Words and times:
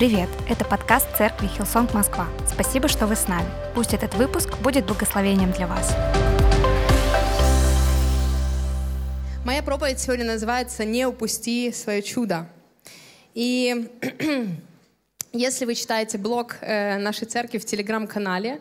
Привет! 0.00 0.30
Это 0.48 0.64
подкаст 0.64 1.14
церкви 1.18 1.46
Hillsong 1.46 1.92
Москва. 1.92 2.26
Спасибо, 2.50 2.88
что 2.88 3.06
вы 3.06 3.16
с 3.16 3.28
нами. 3.28 3.46
Пусть 3.74 3.92
этот 3.92 4.14
выпуск 4.14 4.56
будет 4.60 4.86
благословением 4.86 5.52
для 5.52 5.66
вас. 5.66 5.94
Моя 9.44 9.62
проповедь 9.62 9.98
сегодня 9.98 10.24
называется 10.24 10.86
«Не 10.86 11.04
упусти 11.04 11.70
свое 11.70 12.00
чудо». 12.00 12.46
И 13.34 13.90
если 15.34 15.66
вы 15.66 15.74
читаете 15.74 16.16
блог 16.16 16.56
э, 16.62 16.96
нашей 16.96 17.26
церкви 17.26 17.58
в 17.58 17.66
телеграм-канале, 17.66 18.58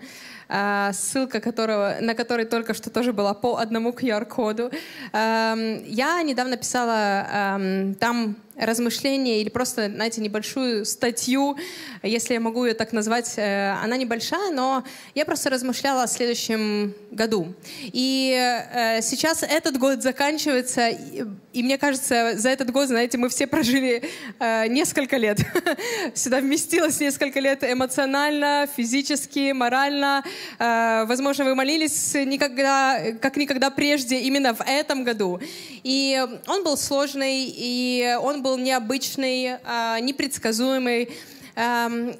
э, 0.49 0.91
ссылка 0.91 1.39
которого, 1.39 1.99
на 2.01 2.15
которой 2.15 2.47
только 2.47 2.73
что 2.73 2.89
тоже 2.89 3.13
была 3.13 3.33
по 3.33 3.55
одному 3.55 3.91
QR-коду, 3.91 4.71
э, 5.13 5.83
я 5.87 6.21
недавно 6.21 6.57
писала 6.57 7.95
там 7.97 8.35
размышление 8.59 9.41
или 9.41 9.49
просто, 9.49 9.89
знаете, 9.89 10.21
небольшую 10.21 10.85
статью, 10.85 11.57
если 12.03 12.33
я 12.33 12.39
могу 12.39 12.65
ее 12.65 12.73
так 12.73 12.91
назвать. 12.93 13.33
Э, 13.37 13.75
она 13.83 13.97
небольшая, 13.97 14.51
но 14.51 14.83
я 15.15 15.25
просто 15.25 15.49
размышляла 15.49 16.03
о 16.03 16.07
следующем 16.07 16.93
году. 17.11 17.53
И 17.81 18.35
э, 18.37 19.01
сейчас 19.01 19.43
этот 19.43 19.77
год 19.77 20.01
заканчивается, 20.01 20.89
и, 20.89 21.63
мне 21.63 21.77
кажется, 21.77 22.33
за 22.35 22.49
этот 22.49 22.71
год, 22.71 22.89
знаете, 22.89 23.17
мы 23.17 23.29
все 23.29 23.47
прожили 23.47 24.03
э, 24.39 24.67
несколько 24.67 25.17
лет. 25.17 25.39
Сюда 26.13 26.39
вместилось 26.39 26.99
несколько 26.99 27.39
лет 27.39 27.63
эмоционально, 27.63 28.67
физически, 28.75 29.51
морально. 29.51 30.23
Возможно, 30.59 31.45
вы 31.45 31.55
молились 31.55 32.13
никогда, 32.13 32.99
как 33.21 33.37
никогда 33.37 33.69
прежде 33.69 34.19
именно 34.19 34.53
в 34.53 34.61
этом 34.61 35.03
году. 35.03 35.39
И 35.83 36.21
он 36.47 36.63
был 36.63 36.77
сложный, 36.77 37.45
и 37.45 38.17
он 38.21 38.41
был 38.41 38.48
был 38.49 38.57
необычный, 38.57 39.57
а, 39.63 39.99
непредсказуемый. 39.99 41.09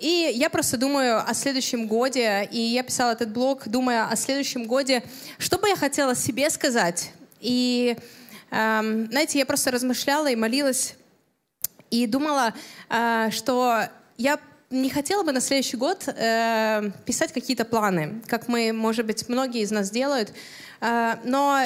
И 0.01 0.31
я 0.35 0.49
просто 0.51 0.75
думаю 0.75 1.23
о 1.25 1.33
следующем 1.33 1.87
годе, 1.87 2.47
и 2.51 2.59
я 2.59 2.83
писала 2.83 3.11
этот 3.11 3.31
блог, 3.31 3.69
думая 3.69 4.05
о 4.05 4.15
следующем 4.17 4.65
годе, 4.65 5.01
что 5.37 5.57
бы 5.57 5.69
я 5.69 5.77
хотела 5.77 6.13
себе 6.13 6.49
сказать. 6.49 7.13
И, 7.39 7.95
знаете, 8.51 9.39
я 9.39 9.45
просто 9.45 9.71
размышляла 9.71 10.27
и 10.29 10.35
молилась, 10.35 10.95
и 11.89 12.05
думала, 12.05 12.53
а, 12.89 13.31
что 13.31 13.83
я 14.17 14.39
не 14.69 14.89
хотела 14.89 15.23
бы 15.23 15.31
на 15.31 15.41
следующий 15.41 15.77
год 15.77 16.03
э, 16.07 16.91
писать 17.05 17.31
какие-то 17.33 17.65
планы, 17.65 18.21
как 18.27 18.47
мы, 18.47 18.71
может 18.71 19.05
быть, 19.05 19.27
многие 19.29 19.61
из 19.61 19.71
нас 19.71 19.89
делают, 19.89 20.31
э, 20.81 21.15
но 21.23 21.63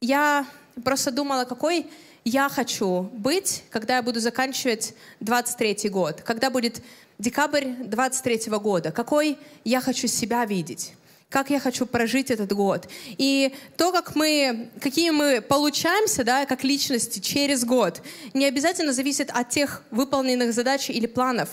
я 0.00 0.44
просто 0.82 1.12
думала, 1.12 1.44
какой 1.44 1.88
я 2.26 2.48
хочу 2.48 3.02
быть, 3.12 3.62
когда 3.70 3.96
я 3.96 4.02
буду 4.02 4.18
заканчивать 4.18 4.94
23 5.20 5.88
год, 5.90 6.22
когда 6.22 6.50
будет 6.50 6.82
декабрь 7.20 7.68
23 7.84 8.50
года, 8.58 8.90
какой 8.90 9.38
я 9.64 9.80
хочу 9.80 10.08
себя 10.08 10.44
видеть 10.44 10.92
как 11.28 11.50
я 11.50 11.58
хочу 11.58 11.86
прожить 11.86 12.30
этот 12.30 12.52
год. 12.52 12.88
И 13.18 13.52
то, 13.76 13.90
как 13.90 14.14
мы, 14.14 14.70
какие 14.80 15.10
мы 15.10 15.40
получаемся, 15.40 16.22
да, 16.22 16.46
как 16.46 16.62
личности 16.62 17.18
через 17.18 17.64
год, 17.64 18.00
не 18.32 18.46
обязательно 18.46 18.92
зависит 18.92 19.30
от 19.32 19.50
тех 19.50 19.82
выполненных 19.90 20.54
задач 20.54 20.88
или 20.88 21.06
планов, 21.06 21.48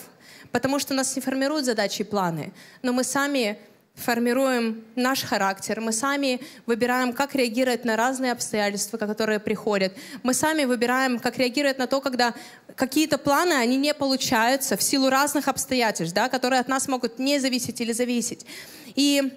потому 0.52 0.78
что 0.78 0.94
нас 0.94 1.16
не 1.16 1.24
формируют 1.24 1.66
задачи 1.66 2.02
и 2.02 2.06
планы, 2.06 2.54
но 2.84 2.94
мы 2.94 3.04
сами 3.04 3.58
формируем 3.96 4.84
наш 4.96 5.24
характер, 5.24 5.80
мы 5.80 5.92
сами 5.92 6.42
выбираем, 6.66 7.14
как 7.14 7.36
реагировать 7.36 7.86
на 7.86 7.96
разные 7.96 8.32
обстоятельства, 8.32 8.98
которые 8.98 9.40
приходят. 9.40 9.94
Мы 10.24 10.34
сами 10.34 10.66
выбираем, 10.66 11.20
как 11.20 11.38
реагировать 11.38 11.78
на 11.78 11.88
то, 11.88 12.02
когда 12.02 12.34
какие-то 12.76 13.18
планы, 13.18 13.54
они 13.54 13.78
не 13.78 13.94
получаются 13.94 14.78
в 14.78 14.84
силу 14.84 15.10
разных 15.10 15.48
обстоятельств, 15.48 16.16
да, 16.16 16.28
которые 16.28 16.60
от 16.60 16.68
нас 16.68 16.88
могут 16.88 17.20
не 17.20 17.40
зависеть 17.40 17.82
или 17.82 17.92
зависеть. 17.92 18.46
И 18.96 19.32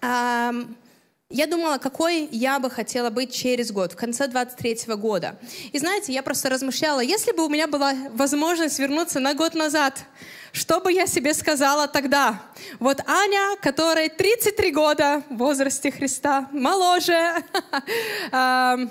э, 0.00 0.52
я 1.30 1.46
думала, 1.46 1.78
какой 1.78 2.28
я 2.32 2.58
бы 2.58 2.68
хотела 2.68 3.08
быть 3.08 3.32
через 3.32 3.70
год, 3.70 3.92
в 3.92 3.96
конце 3.96 4.26
23 4.26 4.96
года. 4.96 5.38
И 5.70 5.78
знаете, 5.78 6.12
я 6.12 6.24
просто 6.24 6.48
размышляла, 6.48 6.98
если 6.98 7.30
бы 7.30 7.46
у 7.46 7.48
меня 7.48 7.68
была 7.68 7.94
возможность 8.10 8.80
вернуться 8.80 9.20
на 9.20 9.34
год 9.34 9.54
назад, 9.54 10.04
что 10.52 10.80
бы 10.80 10.92
я 10.92 11.06
себе 11.06 11.32
сказала 11.32 11.86
тогда? 11.86 12.42
Вот 12.80 13.00
Аня, 13.06 13.56
которой 13.62 14.08
33 14.08 14.72
года 14.72 15.22
в 15.30 15.36
возрасте 15.36 15.92
Христа, 15.92 16.48
моложе. 16.50 17.36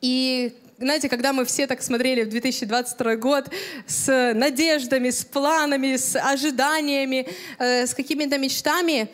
И 0.00 0.52
знаете, 0.78 1.08
когда 1.08 1.32
мы 1.32 1.44
все 1.44 1.68
так 1.68 1.80
смотрели 1.80 2.24
в 2.24 2.30
2022 2.30 3.14
год 3.14 3.48
с 3.86 4.32
надеждами, 4.34 5.10
с 5.10 5.24
планами, 5.24 5.94
с 5.94 6.18
ожиданиями, 6.18 7.28
э, 7.60 7.86
с 7.86 7.94
какими-то 7.94 8.36
мечтами, 8.38 9.08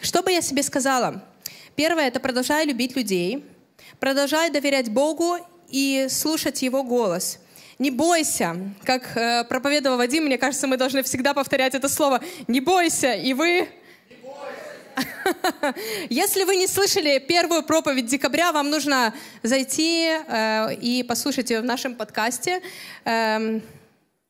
что 0.00 0.22
бы 0.22 0.32
я 0.32 0.40
себе 0.40 0.62
сказала? 0.62 1.22
Первое— 1.76 2.08
это 2.08 2.20
продолжай 2.20 2.66
любить 2.66 2.96
людей, 2.96 3.44
продолжай 3.98 4.50
доверять 4.50 4.90
Богу 4.90 5.36
и 5.68 6.06
слушать 6.10 6.62
Его 6.62 6.82
голос— 6.82 7.38
не 7.80 7.90
бойся. 7.90 8.56
Как 8.84 9.16
э, 9.16 9.44
проповедовал 9.44 9.96
Вадим, 9.96 10.26
мне 10.26 10.36
кажется, 10.36 10.66
мы 10.66 10.76
должны 10.76 11.02
всегда 11.02 11.32
повторять 11.32 11.74
это 11.74 11.88
слово. 11.88 12.20
Не 12.46 12.60
бойся. 12.60 13.14
И 13.14 13.32
вы... 13.32 13.70
Если 16.10 16.44
вы 16.44 16.56
не 16.56 16.66
слышали 16.66 17.18
первую 17.18 17.62
проповедь 17.62 18.04
декабря, 18.04 18.52
вам 18.52 18.68
нужно 18.68 19.14
зайти 19.42 20.08
э, 20.10 20.74
и 20.74 21.02
послушать 21.02 21.48
ее 21.50 21.62
в 21.62 21.64
нашем 21.64 21.94
подкасте. 21.94 22.60
Э, 23.06 23.60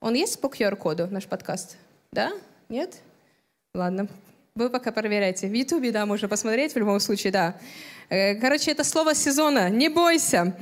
он 0.00 0.14
есть 0.14 0.40
по 0.40 0.46
QR-коду, 0.46 1.08
наш 1.10 1.26
подкаст? 1.26 1.76
Да? 2.12 2.30
Нет? 2.68 2.98
Ладно. 3.74 4.06
Вы 4.60 4.68
пока 4.68 4.92
проверяйте. 4.92 5.46
В 5.46 5.54
Ютубе, 5.54 5.90
да, 5.90 6.04
можно 6.04 6.28
посмотреть 6.28 6.74
в 6.74 6.76
любом 6.76 7.00
случае, 7.00 7.32
да. 7.32 7.54
Э, 8.10 8.34
короче, 8.34 8.70
это 8.72 8.84
слово 8.84 9.14
сезона. 9.14 9.70
Не 9.70 9.88
бойся. 9.88 10.54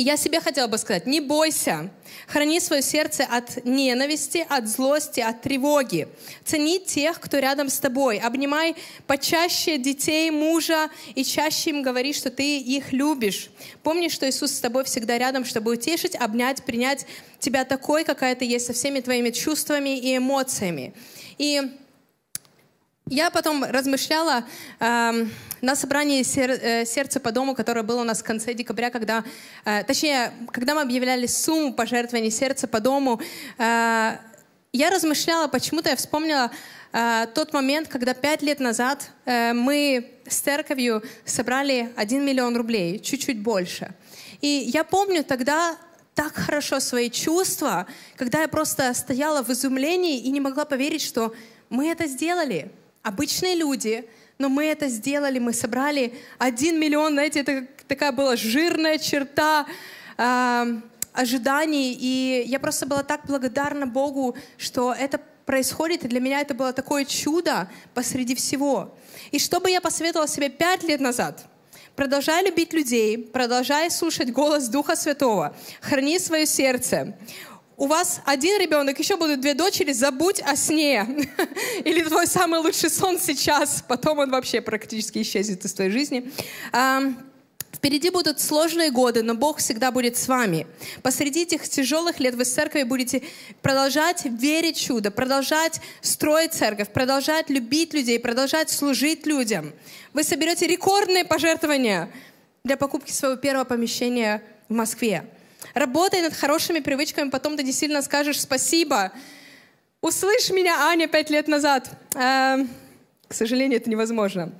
Я 0.00 0.16
себе 0.16 0.40
хотела 0.40 0.68
бы 0.68 0.78
сказать, 0.78 1.06
не 1.06 1.20
бойся, 1.20 1.90
храни 2.28 2.60
свое 2.60 2.82
сердце 2.82 3.24
от 3.24 3.64
ненависти, 3.64 4.46
от 4.48 4.68
злости, 4.68 5.18
от 5.18 5.42
тревоги. 5.42 6.06
Цени 6.44 6.78
тех, 6.78 7.18
кто 7.18 7.40
рядом 7.40 7.68
с 7.68 7.80
тобой. 7.80 8.18
Обнимай 8.18 8.76
почаще 9.08 9.76
детей, 9.76 10.30
мужа 10.30 10.90
и 11.16 11.24
чаще 11.24 11.70
им 11.70 11.82
говори, 11.82 12.12
что 12.12 12.30
ты 12.30 12.60
их 12.60 12.92
любишь. 12.92 13.50
Помни, 13.82 14.06
что 14.06 14.30
Иисус 14.30 14.52
с 14.52 14.60
тобой 14.60 14.84
всегда 14.84 15.18
рядом, 15.18 15.44
чтобы 15.44 15.72
утешить, 15.72 16.14
обнять, 16.14 16.62
принять 16.62 17.04
тебя 17.40 17.64
такой, 17.64 18.04
какая 18.04 18.36
ты 18.36 18.44
есть, 18.44 18.66
со 18.66 18.72
всеми 18.72 19.00
твоими 19.00 19.30
чувствами 19.30 19.98
и 19.98 20.16
эмоциями. 20.16 20.94
И 21.38 21.60
я 23.10 23.30
потом 23.30 23.64
размышляла 23.64 24.44
э, 24.80 25.26
на 25.60 25.76
собрании 25.76 26.22
сер, 26.22 26.50
э, 26.50 26.84
«Сердце 26.84 27.20
по 27.20 27.32
дому», 27.32 27.54
которое 27.54 27.82
было 27.82 28.02
у 28.02 28.04
нас 28.04 28.20
в 28.20 28.24
конце 28.24 28.54
декабря, 28.54 28.90
когда, 28.90 29.24
э, 29.64 29.82
точнее, 29.84 30.32
когда 30.52 30.74
мы 30.74 30.82
объявляли 30.82 31.26
сумму 31.26 31.72
пожертвований 31.72 32.30
«Сердце 32.30 32.68
по 32.68 32.80
дому», 32.80 33.20
э, 33.58 34.16
я 34.72 34.90
размышляла, 34.90 35.48
почему-то 35.48 35.88
я 35.88 35.96
вспомнила 35.96 36.50
э, 36.92 37.26
тот 37.34 37.52
момент, 37.52 37.88
когда 37.88 38.14
пять 38.14 38.42
лет 38.42 38.60
назад 38.60 39.10
э, 39.24 39.52
мы 39.52 40.10
с 40.26 40.36
церковью 40.36 41.02
собрали 41.24 41.90
1 41.96 42.24
миллион 42.24 42.56
рублей, 42.56 42.98
чуть-чуть 42.98 43.40
больше. 43.40 43.94
И 44.40 44.46
я 44.46 44.84
помню 44.84 45.24
тогда 45.24 45.76
так 46.14 46.34
хорошо 46.34 46.80
свои 46.80 47.10
чувства, 47.10 47.86
когда 48.16 48.42
я 48.42 48.48
просто 48.48 48.92
стояла 48.92 49.42
в 49.42 49.50
изумлении 49.50 50.18
и 50.18 50.30
не 50.30 50.40
могла 50.40 50.64
поверить, 50.64 51.02
что 51.02 51.34
мы 51.70 51.88
это 51.90 52.06
сделали 52.06 52.70
обычные 53.02 53.54
люди, 53.54 54.08
но 54.38 54.48
мы 54.48 54.66
это 54.66 54.88
сделали, 54.88 55.38
мы 55.38 55.52
собрали 55.52 56.14
один 56.38 56.78
миллион, 56.78 57.12
знаете, 57.12 57.40
это 57.40 57.66
такая 57.86 58.12
была 58.12 58.36
жирная 58.36 58.98
черта 58.98 59.66
э, 60.16 60.80
ожиданий, 61.12 61.96
и 61.98 62.44
я 62.46 62.60
просто 62.60 62.86
была 62.86 63.02
так 63.02 63.26
благодарна 63.26 63.86
Богу, 63.86 64.36
что 64.56 64.92
это 64.92 65.20
происходит, 65.44 66.04
и 66.04 66.08
для 66.08 66.20
меня 66.20 66.40
это 66.40 66.54
было 66.54 66.72
такое 66.72 67.04
чудо 67.04 67.68
посреди 67.94 68.34
всего. 68.34 68.94
И 69.30 69.38
что 69.38 69.60
бы 69.60 69.70
я 69.70 69.80
посоветовала 69.80 70.28
себе 70.28 70.50
пять 70.50 70.82
лет 70.82 71.00
назад? 71.00 71.46
Продолжай 71.96 72.44
любить 72.44 72.72
людей, 72.72 73.18
продолжай 73.18 73.90
слушать 73.90 74.30
голос 74.30 74.68
Духа 74.68 74.94
Святого, 74.94 75.56
храни 75.80 76.18
свое 76.20 76.46
сердце, 76.46 77.16
у 77.78 77.86
вас 77.86 78.20
один 78.24 78.60
ребенок, 78.60 78.98
еще 78.98 79.16
будут 79.16 79.40
две 79.40 79.54
дочери, 79.54 79.92
забудь 79.92 80.40
о 80.40 80.56
сне. 80.56 81.06
Или 81.84 82.02
твой 82.02 82.26
самый 82.26 82.58
лучший 82.58 82.90
сон 82.90 83.20
сейчас, 83.20 83.84
потом 83.86 84.18
он 84.18 84.30
вообще 84.30 84.60
практически 84.60 85.22
исчезнет 85.22 85.64
из 85.64 85.72
твоей 85.72 85.92
жизни. 85.92 86.30
Впереди 87.72 88.10
будут 88.10 88.40
сложные 88.40 88.90
годы, 88.90 89.22
но 89.22 89.36
Бог 89.36 89.58
всегда 89.58 89.92
будет 89.92 90.16
с 90.16 90.26
вами. 90.26 90.66
Посреди 91.02 91.42
этих 91.42 91.68
тяжелых 91.68 92.18
лет 92.18 92.34
вы 92.34 92.44
с 92.44 92.52
церковью 92.52 92.88
будете 92.88 93.22
продолжать 93.62 94.24
верить 94.24 94.76
чудо, 94.76 95.12
продолжать 95.12 95.80
строить 96.00 96.54
церковь, 96.54 96.88
продолжать 96.88 97.48
любить 97.48 97.94
людей, 97.94 98.18
продолжать 98.18 98.70
служить 98.70 99.24
людям. 99.24 99.72
Вы 100.12 100.24
соберете 100.24 100.66
рекордные 100.66 101.24
пожертвования 101.24 102.10
для 102.64 102.76
покупки 102.76 103.12
своего 103.12 103.36
первого 103.36 103.64
помещения 103.64 104.42
в 104.68 104.74
Москве. 104.74 105.30
Работай 105.74 106.22
над 106.22 106.34
хорошими 106.34 106.80
привычками, 106.80 107.30
потом 107.30 107.56
ты 107.56 107.62
действительно 107.62 108.02
скажешь 108.02 108.40
спасибо. 108.40 109.12
Услышь 110.00 110.50
меня, 110.50 110.86
Аня, 110.88 111.08
пять 111.08 111.30
лет 111.30 111.48
назад. 111.48 111.90
Э, 112.14 112.64
к 113.26 113.34
сожалению, 113.34 113.78
это 113.78 113.90
невозможно. 113.90 114.52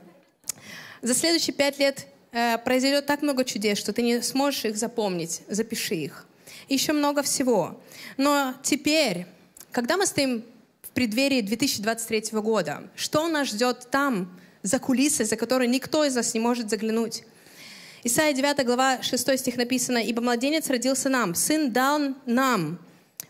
За 1.00 1.14
следующие 1.14 1.54
пять 1.54 1.78
лет 1.78 2.06
э, 2.32 2.58
произойдет 2.58 3.06
так 3.06 3.22
много 3.22 3.44
чудес, 3.44 3.78
что 3.78 3.92
ты 3.92 4.02
не 4.02 4.22
сможешь 4.22 4.64
их 4.64 4.76
запомнить. 4.76 5.42
Запиши 5.48 5.94
их. 5.94 6.26
Еще 6.68 6.92
много 6.92 7.22
всего. 7.22 7.80
Но 8.16 8.54
теперь, 8.62 9.26
когда 9.70 9.96
мы 9.96 10.06
стоим 10.06 10.44
в 10.82 10.90
преддверии 10.90 11.40
2023 11.40 12.40
года, 12.40 12.82
что 12.96 13.26
нас 13.28 13.48
ждет 13.48 13.88
там, 13.90 14.38
за 14.62 14.78
кулисой, 14.80 15.24
за 15.24 15.36
которой 15.36 15.68
никто 15.68 16.04
из 16.04 16.16
нас 16.16 16.34
не 16.34 16.40
может 16.40 16.68
заглянуть? 16.68 17.22
Исайя 18.04 18.32
9 18.32 18.64
глава 18.64 19.02
6 19.02 19.38
стих 19.38 19.56
написано, 19.56 19.98
«Ибо 19.98 20.22
младенец 20.22 20.68
родился 20.70 21.08
нам, 21.08 21.34
сын 21.34 21.72
дал 21.72 22.14
нам, 22.26 22.78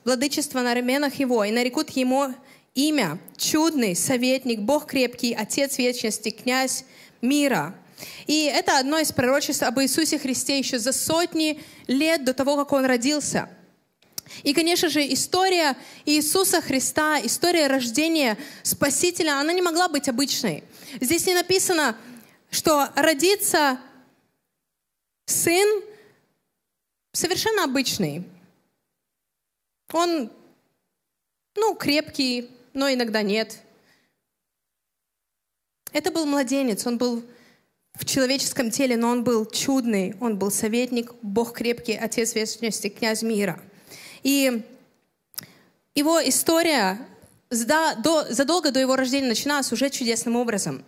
владычество 0.04 0.60
на 0.60 0.74
раменах 0.74 1.14
его, 1.14 1.42
и 1.42 1.50
нарекут 1.50 1.88
ему 1.90 2.34
имя, 2.74 3.18
чудный, 3.38 3.96
советник, 3.96 4.60
Бог 4.60 4.84
крепкий, 4.86 5.32
Отец 5.32 5.78
вечности, 5.78 6.28
князь 6.30 6.84
мира». 7.22 7.74
И 8.26 8.44
это 8.44 8.78
одно 8.78 8.98
из 8.98 9.10
пророчеств 9.10 9.62
об 9.62 9.80
Иисусе 9.80 10.18
Христе 10.18 10.58
еще 10.58 10.78
за 10.78 10.92
сотни 10.92 11.62
лет 11.86 12.24
до 12.24 12.34
того, 12.34 12.56
как 12.56 12.72
Он 12.72 12.84
родился. 12.84 13.48
И, 14.42 14.52
конечно 14.52 14.90
же, 14.90 15.00
история 15.00 15.78
Иисуса 16.04 16.60
Христа, 16.60 17.18
история 17.24 17.68
рождения 17.68 18.36
Спасителя, 18.62 19.40
она 19.40 19.54
не 19.54 19.62
могла 19.62 19.88
быть 19.88 20.10
обычной. 20.10 20.62
Здесь 21.00 21.26
не 21.26 21.34
написано, 21.34 21.96
что 22.50 22.90
родится 22.94 23.80
сын 25.28 25.82
совершенно 27.12 27.64
обычный. 27.64 28.24
Он, 29.92 30.30
ну, 31.54 31.74
крепкий, 31.74 32.50
но 32.72 32.92
иногда 32.92 33.22
нет. 33.22 33.60
Это 35.92 36.10
был 36.10 36.26
младенец, 36.26 36.86
он 36.86 36.98
был 36.98 37.22
в 37.94 38.04
человеческом 38.04 38.70
теле, 38.70 38.96
но 38.96 39.08
он 39.08 39.24
был 39.24 39.46
чудный, 39.46 40.14
он 40.20 40.38
был 40.38 40.50
советник, 40.50 41.12
Бог 41.22 41.54
крепкий, 41.54 41.96
Отец 41.96 42.34
вечности, 42.34 42.88
князь 42.88 43.22
мира. 43.22 43.60
И 44.22 44.62
его 45.94 46.20
история 46.26 47.06
задолго 47.50 48.70
до 48.70 48.80
его 48.80 48.96
рождения 48.96 49.28
начиналась 49.28 49.72
уже 49.72 49.90
чудесным 49.90 50.36
образом. 50.36 50.84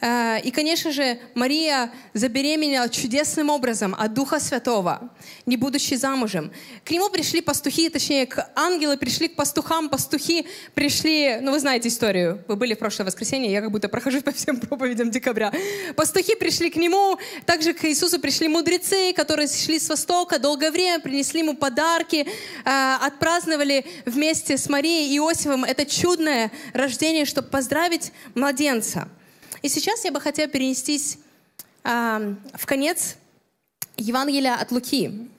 Э, 0.00 0.40
и, 0.42 0.50
конечно 0.50 0.92
же, 0.92 1.18
Мария 1.34 1.90
забеременела 2.12 2.88
чудесным 2.88 3.50
образом 3.50 3.94
от 3.98 4.14
Духа 4.14 4.40
Святого, 4.40 5.10
не 5.46 5.56
будучи 5.56 5.94
замужем. 5.94 6.50
К 6.84 6.90
нему 6.90 7.10
пришли 7.10 7.40
пастухи, 7.40 7.88
точнее, 7.88 8.26
к 8.26 8.50
ангелы 8.54 8.96
пришли 8.96 9.28
к 9.28 9.36
пастухам, 9.36 9.88
пастухи 9.88 10.46
пришли, 10.74 11.38
ну 11.40 11.52
вы 11.52 11.60
знаете 11.60 11.88
историю, 11.88 12.44
вы 12.48 12.56
были 12.56 12.74
в 12.74 12.78
прошлое 12.78 13.06
воскресенье, 13.06 13.50
я 13.50 13.60
как 13.60 13.70
будто 13.70 13.88
прохожу 13.88 14.22
по 14.22 14.32
всем 14.32 14.58
проповедям 14.58 15.10
декабря. 15.10 15.52
Пастухи 15.96 16.34
пришли 16.34 16.70
к 16.70 16.76
нему, 16.76 17.18
также 17.46 17.72
к 17.72 17.84
Иисусу 17.84 18.20
пришли 18.20 18.48
мудрецы, 18.48 19.12
которые 19.12 19.48
шли 19.48 19.78
с 19.78 19.88
востока 19.88 20.38
долгое 20.38 20.70
время, 20.70 21.00
принесли 21.00 21.40
ему 21.40 21.54
подарки, 21.54 22.26
э, 22.64 22.96
отпраздновали 23.00 23.86
вместе 24.04 24.56
с 24.56 24.68
Марией 24.68 25.14
и 25.14 25.18
Иосифом 25.18 25.64
это 25.64 25.86
чудное 25.86 26.50
рождение, 26.72 27.24
чтобы 27.24 27.48
поздравить 27.48 28.12
младенца. 28.34 29.08
И 29.64 29.68
сейчас 29.70 30.04
я 30.04 30.12
бы 30.12 30.20
хотела 30.20 30.46
перенестись 30.46 31.16
э, 31.84 32.34
в 32.52 32.66
конец 32.66 33.16
Евангелия 33.96 34.56
от 34.56 34.70
Луки. 34.70 35.30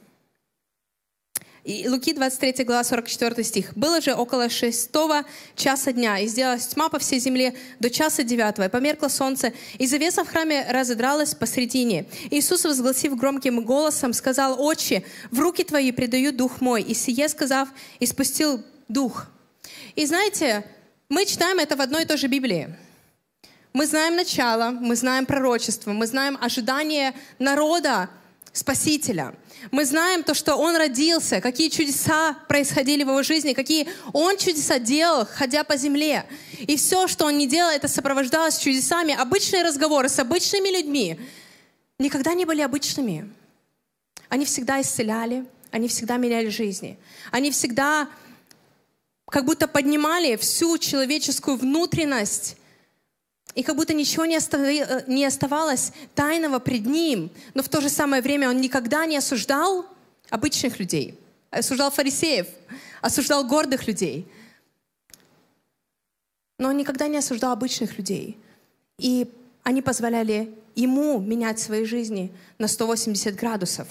И 1.63 1.87
Луки 1.87 2.11
23 2.11 2.65
глава 2.65 2.83
44 2.83 3.43
стих. 3.43 3.77
«Было 3.77 4.01
же 4.01 4.15
около 4.15 4.49
шестого 4.49 5.25
часа 5.55 5.91
дня, 5.91 6.17
и 6.17 6.25
сделалась 6.25 6.65
тьма 6.65 6.89
по 6.89 6.97
всей 6.97 7.19
земле 7.19 7.53
до 7.79 7.91
часа 7.91 8.23
девятого, 8.23 8.65
и 8.65 8.69
померкло 8.69 9.09
солнце, 9.09 9.53
и 9.77 9.85
завеса 9.85 10.23
в 10.23 10.27
храме 10.27 10.65
разодралась 10.71 11.35
посредине. 11.35 12.07
Иисус, 12.31 12.65
возгласив 12.65 13.15
громким 13.15 13.63
голосом, 13.63 14.11
сказал, 14.11 14.59
«Отче, 14.59 15.03
в 15.29 15.39
руки 15.39 15.63
Твои 15.63 15.91
предаю 15.91 16.33
Дух 16.33 16.61
мой». 16.61 16.81
И 16.81 16.95
сие 16.95 17.29
сказав, 17.29 17.69
испустил 17.99 18.63
Дух. 18.87 19.27
И 19.93 20.03
знаете, 20.07 20.65
мы 21.09 21.27
читаем 21.27 21.59
это 21.59 21.75
в 21.75 21.81
одной 21.81 22.01
и 22.01 22.05
той 22.07 22.17
же 22.17 22.25
Библии. 22.25 22.75
Мы 23.75 23.87
знаем 23.87 24.15
начало, 24.15 24.71
мы 24.71 24.95
знаем 24.95 25.25
пророчество, 25.25 25.91
мы 25.91 26.07
знаем 26.07 26.37
ожидание 26.39 27.13
народа 27.39 28.09
Спасителя. 28.53 29.35
Мы 29.69 29.83
знаем 29.83 30.23
то, 30.23 30.33
что 30.33 30.55
Он 30.55 30.77
родился, 30.77 31.41
какие 31.41 31.67
чудеса 31.67 32.37
происходили 32.47 33.03
в 33.03 33.09
Его 33.09 33.21
жизни, 33.21 33.51
какие 33.51 33.89
Он 34.13 34.37
чудеса 34.37 34.79
делал, 34.79 35.25
ходя 35.25 35.65
по 35.65 35.75
земле. 35.75 36.25
И 36.57 36.77
все, 36.77 37.09
что 37.09 37.25
Он 37.25 37.37
не 37.37 37.47
делал, 37.47 37.69
это 37.69 37.89
сопровождалось 37.89 38.59
чудесами. 38.59 39.13
Обычные 39.13 39.63
разговоры 39.63 40.07
с 40.07 40.19
обычными 40.19 40.69
людьми 40.69 41.19
никогда 41.99 42.33
не 42.33 42.45
были 42.45 42.61
обычными. 42.61 43.29
Они 44.29 44.45
всегда 44.45 44.79
исцеляли, 44.79 45.43
они 45.71 45.89
всегда 45.89 46.15
меняли 46.15 46.47
жизни. 46.47 46.97
Они 47.29 47.51
всегда 47.51 48.07
как 49.29 49.43
будто 49.43 49.67
поднимали 49.67 50.37
всю 50.37 50.77
человеческую 50.77 51.57
внутренность 51.57 52.55
и 53.55 53.63
как 53.63 53.77
будто 53.77 53.93
ничего 53.93 54.25
э, 54.25 55.03
не 55.07 55.25
оставалось 55.25 55.93
тайного 56.13 56.59
пред 56.59 56.85
ним. 56.85 57.31
Но 57.53 57.63
в 57.63 57.69
то 57.69 57.81
же 57.81 57.89
самое 57.89 58.21
время 58.21 58.49
он 58.49 58.59
никогда 58.59 59.05
не 59.05 59.17
осуждал 59.17 59.85
обычных 60.29 60.77
людей. 60.77 61.17
Осуждал 61.51 61.89
фарисеев, 61.89 62.47
осуждал 63.01 63.47
гордых 63.47 63.87
людей. 63.87 64.27
Но 66.59 66.69
он 66.69 66.77
никогда 66.77 67.07
не 67.07 67.17
осуждал 67.17 67.53
обычных 67.53 67.97
людей. 67.97 68.37
И 68.97 69.31
они 69.63 69.81
позволяли 69.81 70.53
ему 70.75 71.19
менять 71.19 71.59
свои 71.59 71.85
жизни 71.85 72.31
на 72.57 72.67
180 72.67 73.35
градусов. 73.35 73.87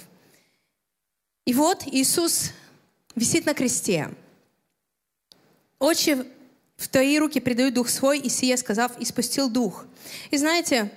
И 1.46 1.55
вот 1.55 1.84
Иисус 1.87 2.52
висит 3.14 3.46
на 3.46 3.55
кресте. 3.55 4.11
Очи 5.78 6.25
в 6.76 6.88
твои 6.88 7.19
руки 7.19 7.41
предаю 7.41 7.73
дух 7.73 7.88
свой, 7.88 8.19
и 8.19 8.29
сие, 8.29 8.56
сказав, 8.56 8.99
и 8.99 9.05
спустил 9.05 9.49
дух. 9.49 9.87
И 10.31 10.37
знаете, 10.37 10.91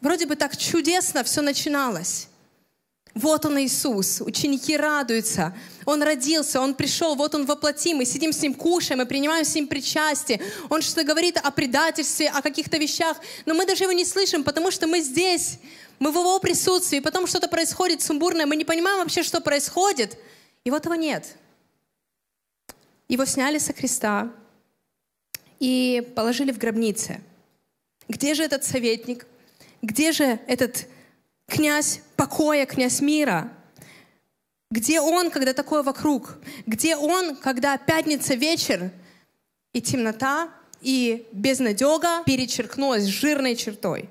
вроде 0.00 0.26
бы 0.26 0.36
так 0.36 0.56
чудесно 0.56 1.24
все 1.24 1.40
начиналось. 1.40 2.28
Вот 3.14 3.44
он 3.44 3.58
Иисус, 3.58 4.20
ученики 4.20 4.76
радуются, 4.76 5.56
Он 5.84 6.00
родился, 6.02 6.60
Он 6.60 6.74
пришел, 6.74 7.16
вот 7.16 7.34
Он 7.34 7.44
воплоти, 7.44 7.92
мы 7.92 8.04
сидим 8.04 8.32
с 8.32 8.40
Ним, 8.40 8.54
кушаем, 8.54 8.98
мы 8.98 9.06
принимаем 9.06 9.44
с 9.44 9.54
Ним 9.54 9.66
причастие. 9.66 10.40
Он 10.68 10.80
что-то 10.80 11.02
говорит 11.02 11.36
о 11.36 11.50
предательстве, 11.50 12.28
о 12.28 12.40
каких-то 12.40 12.76
вещах, 12.76 13.16
но 13.46 13.54
мы 13.54 13.66
даже 13.66 13.82
Его 13.82 13.92
не 13.92 14.04
слышим, 14.04 14.44
потому 14.44 14.70
что 14.70 14.86
мы 14.86 15.00
здесь, 15.00 15.58
мы 15.98 16.12
в 16.12 16.14
Его 16.14 16.38
присутствии, 16.38 17.00
потом 17.00 17.26
что-то 17.26 17.48
происходит 17.48 18.00
сумбурное, 18.00 18.46
мы 18.46 18.54
не 18.54 18.64
понимаем 18.64 18.98
вообще, 18.98 19.24
что 19.24 19.40
происходит. 19.40 20.16
И 20.62 20.70
вот 20.70 20.84
его 20.84 20.94
нет. 20.94 21.36
Его 23.08 23.24
сняли 23.24 23.58
со 23.58 23.72
креста, 23.72 24.30
и 25.60 26.02
положили 26.16 26.50
в 26.50 26.58
гробнице. 26.58 27.20
Где 28.08 28.34
же 28.34 28.42
этот 28.42 28.64
советник? 28.64 29.26
Где 29.82 30.10
же 30.10 30.40
этот 30.48 30.88
князь 31.46 32.00
покоя, 32.16 32.66
князь 32.66 33.00
мира? 33.00 33.52
Где 34.70 35.00
он, 35.00 35.30
когда 35.30 35.52
такое 35.52 35.82
вокруг? 35.82 36.38
Где 36.66 36.96
он, 36.96 37.36
когда 37.36 37.76
пятница 37.76 38.34
вечер 38.34 38.90
и 39.72 39.80
темнота, 39.80 40.48
и 40.80 41.26
безнадега 41.32 42.24
перечеркнулась 42.24 43.04
жирной 43.04 43.54
чертой? 43.54 44.08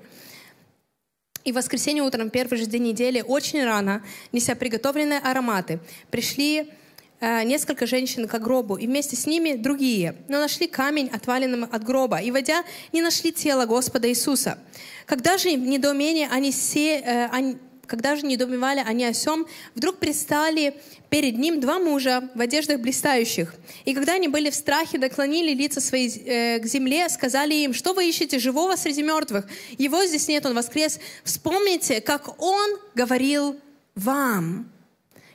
И 1.42 1.52
в 1.52 1.56
воскресенье 1.56 2.02
утром, 2.02 2.30
первый 2.30 2.58
же 2.58 2.66
день 2.66 2.84
недели, 2.84 3.22
очень 3.26 3.64
рано, 3.64 4.04
неся 4.30 4.54
приготовленные 4.54 5.18
ароматы, 5.18 5.80
пришли 6.10 6.70
несколько 7.20 7.86
женщин 7.86 8.26
к 8.26 8.38
гробу, 8.38 8.76
и 8.76 8.86
вместе 8.86 9.16
с 9.16 9.26
ними 9.26 9.54
другие, 9.54 10.16
но 10.28 10.38
нашли 10.38 10.66
камень, 10.66 11.10
отваленным 11.12 11.68
от 11.70 11.84
гроба, 11.84 12.18
и, 12.18 12.30
войдя, 12.30 12.64
не 12.92 13.02
нашли 13.02 13.32
тело 13.32 13.66
Господа 13.66 14.08
Иисуса. 14.08 14.58
Когда 15.06 15.38
же 15.38 15.52
недоумение 15.52 16.28
они, 16.30 16.52
се, 16.52 16.98
э, 16.98 17.26
они 17.32 17.56
когда 17.90 18.14
же 18.14 18.24
недоумевали 18.24 18.82
они 18.86 19.04
о 19.04 19.12
сем, 19.12 19.46
вдруг 19.74 19.96
предстали 19.96 20.76
перед 21.08 21.36
ним 21.36 21.58
два 21.58 21.80
мужа 21.80 22.30
в 22.36 22.40
одеждах 22.40 22.78
блистающих. 22.78 23.52
И 23.84 23.94
когда 23.94 24.14
они 24.14 24.28
были 24.28 24.48
в 24.48 24.54
страхе, 24.54 24.96
наклонили 24.98 25.52
лица 25.52 25.80
свои 25.80 26.08
э, 26.08 26.60
к 26.60 26.66
земле, 26.66 27.08
сказали 27.08 27.54
им, 27.54 27.74
что 27.74 27.92
вы 27.92 28.08
ищете 28.08 28.38
живого 28.38 28.76
среди 28.76 29.02
мертвых? 29.02 29.44
Его 29.76 30.06
здесь 30.06 30.28
нет, 30.28 30.46
он 30.46 30.54
воскрес. 30.54 31.00
Вспомните, 31.24 32.00
как 32.00 32.40
он 32.40 32.78
говорил 32.94 33.56
вам 33.96 34.70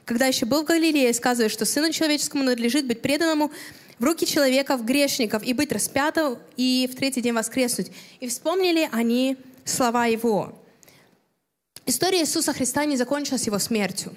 когда 0.06 0.28
еще 0.28 0.46
был 0.46 0.64
в 0.64 0.66
Галилее, 0.66 1.14
сказывает, 1.14 1.52
что 1.52 1.66
Сыну 1.66 1.92
Человеческому 1.92 2.44
надлежит 2.44 2.86
быть 2.86 3.02
преданному 3.02 3.52
в 3.98 4.04
руки 4.04 4.26
человеков, 4.26 4.86
грешников, 4.86 5.44
и 5.44 5.54
быть 5.54 5.72
распятым, 5.72 6.38
и 6.58 6.90
в 6.92 6.96
третий 6.96 7.22
день 7.22 7.34
воскреснуть. 7.34 7.92
И 8.20 8.28
вспомнили 8.28 8.88
они 8.92 9.38
слова 9.64 10.06
Его. 10.06 10.62
История 11.86 12.22
Иисуса 12.22 12.54
Христа 12.54 12.86
не 12.86 12.98
закончилась 12.98 13.46
Его 13.46 13.60
смертью. 13.60 14.16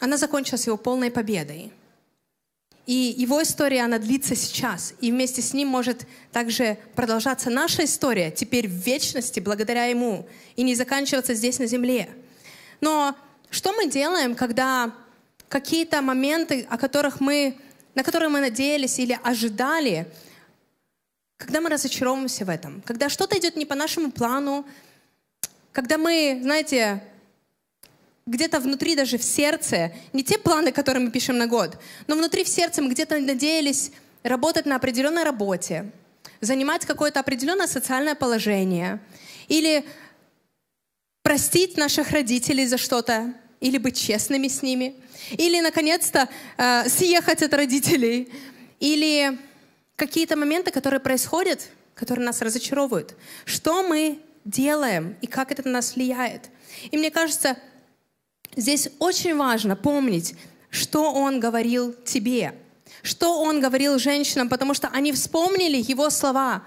она 0.00 0.16
закончилась 0.18 0.66
его 0.66 0.76
полной 0.76 1.10
победой. 1.10 1.72
И 2.86 3.14
его 3.18 3.42
история, 3.42 3.82
она 3.82 3.98
длится 3.98 4.36
сейчас. 4.36 4.94
И 5.00 5.10
вместе 5.10 5.42
с 5.42 5.54
ним 5.54 5.68
может 5.68 6.06
также 6.32 6.78
продолжаться 6.94 7.50
наша 7.50 7.84
история 7.84 8.30
теперь 8.30 8.68
в 8.68 8.72
вечности 8.72 9.40
благодаря 9.40 9.86
ему 9.86 10.28
и 10.54 10.62
не 10.62 10.74
заканчиваться 10.74 11.34
здесь 11.34 11.58
на 11.58 11.66
земле. 11.66 12.10
Но 12.80 13.16
что 13.50 13.72
мы 13.72 13.88
делаем, 13.88 14.34
когда 14.34 14.92
какие-то 15.48 16.02
моменты, 16.02 16.66
о 16.68 16.78
которых 16.78 17.20
мы, 17.20 17.56
на 17.94 18.02
которые 18.02 18.28
мы 18.28 18.40
надеялись 18.40 18.98
или 18.98 19.18
ожидали, 19.22 20.06
когда 21.36 21.60
мы 21.60 21.68
разочаровываемся 21.68 22.44
в 22.44 22.48
этом, 22.48 22.82
когда 22.82 23.08
что-то 23.08 23.38
идет 23.38 23.56
не 23.56 23.66
по 23.66 23.74
нашему 23.74 24.10
плану, 24.10 24.66
когда 25.72 25.98
мы, 25.98 26.38
знаете, 26.42 27.02
где-то 28.26 28.58
внутри 28.58 28.96
даже 28.96 29.18
в 29.18 29.22
сердце, 29.22 29.92
не 30.12 30.24
те 30.24 30.38
планы, 30.38 30.72
которые 30.72 31.04
мы 31.04 31.10
пишем 31.10 31.38
на 31.38 31.46
год, 31.46 31.78
но 32.06 32.16
внутри 32.16 32.44
в 32.44 32.48
сердце 32.48 32.82
мы 32.82 32.90
где-то 32.90 33.18
надеялись 33.20 33.92
работать 34.22 34.66
на 34.66 34.76
определенной 34.76 35.22
работе, 35.22 35.90
занимать 36.40 36.84
какое-то 36.84 37.20
определенное 37.20 37.68
социальное 37.68 38.14
положение, 38.14 39.00
или 39.48 39.84
простить 41.22 41.76
наших 41.76 42.10
родителей 42.10 42.66
за 42.66 42.78
что-то, 42.78 43.32
или 43.60 43.78
быть 43.78 43.96
честными 43.96 44.48
с 44.48 44.62
ними, 44.62 44.96
или, 45.30 45.60
наконец-то, 45.60 46.28
э, 46.56 46.88
съехать 46.88 47.42
от 47.42 47.54
родителей, 47.54 48.32
или 48.80 49.38
какие-то 49.96 50.36
моменты, 50.36 50.70
которые 50.70 51.00
происходят, 51.00 51.68
которые 51.94 52.26
нас 52.26 52.42
разочаровывают. 52.42 53.14
Что 53.44 53.82
мы 53.82 54.20
делаем 54.44 55.16
и 55.22 55.26
как 55.26 55.50
это 55.50 55.62
на 55.64 55.74
нас 55.74 55.94
влияет? 55.94 56.50
И 56.90 56.98
мне 56.98 57.10
кажется, 57.10 57.56
Здесь 58.56 58.88
очень 58.98 59.36
важно 59.36 59.76
помнить, 59.76 60.34
что 60.70 61.12
Он 61.12 61.40
говорил 61.40 61.92
тебе, 62.04 62.54
что 63.02 63.42
Он 63.42 63.60
говорил 63.60 63.98
женщинам, 63.98 64.48
потому 64.48 64.72
что 64.72 64.88
они 64.88 65.12
вспомнили 65.12 65.76
Его 65.76 66.08
слова. 66.08 66.62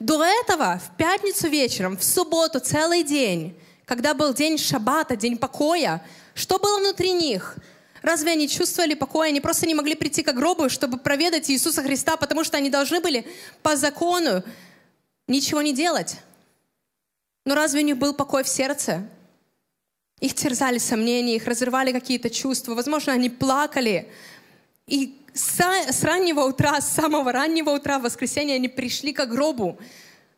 До 0.00 0.24
этого, 0.24 0.80
в 0.82 0.96
пятницу 0.96 1.48
вечером, 1.48 1.98
в 1.98 2.02
субботу, 2.02 2.60
целый 2.60 3.04
день, 3.04 3.54
когда 3.84 4.14
был 4.14 4.32
день 4.32 4.56
шаббата, 4.56 5.16
день 5.16 5.36
покоя, 5.36 6.02
что 6.34 6.58
было 6.58 6.78
внутри 6.78 7.12
них? 7.12 7.56
Разве 8.04 8.32
они 8.32 8.48
чувствовали 8.50 8.92
покой? 8.92 9.28
Они 9.28 9.40
просто 9.40 9.66
не 9.66 9.74
могли 9.74 9.94
прийти 9.94 10.22
к 10.22 10.30
гробу, 10.34 10.68
чтобы 10.68 10.98
проведать 10.98 11.50
Иисуса 11.50 11.82
Христа, 11.82 12.18
потому 12.18 12.44
что 12.44 12.58
они 12.58 12.68
должны 12.68 13.00
были 13.00 13.26
по 13.62 13.76
закону 13.76 14.44
ничего 15.26 15.62
не 15.62 15.72
делать. 15.72 16.16
Но 17.46 17.54
разве 17.54 17.80
у 17.80 17.82
них 17.82 17.96
был 17.96 18.12
покой 18.12 18.44
в 18.44 18.48
сердце? 18.48 19.08
Их 20.20 20.34
терзали 20.34 20.76
сомнения, 20.76 21.36
их 21.36 21.46
разрывали 21.46 21.92
какие-то 21.92 22.28
чувства. 22.28 22.74
Возможно, 22.74 23.14
они 23.14 23.30
плакали. 23.30 24.12
И 24.86 25.18
с, 25.32 26.04
раннего 26.04 26.42
утра, 26.42 26.82
с 26.82 26.92
самого 26.92 27.32
раннего 27.32 27.70
утра 27.70 27.98
в 27.98 28.02
воскресенье 28.02 28.56
они 28.56 28.68
пришли 28.68 29.14
к 29.14 29.24
гробу, 29.24 29.78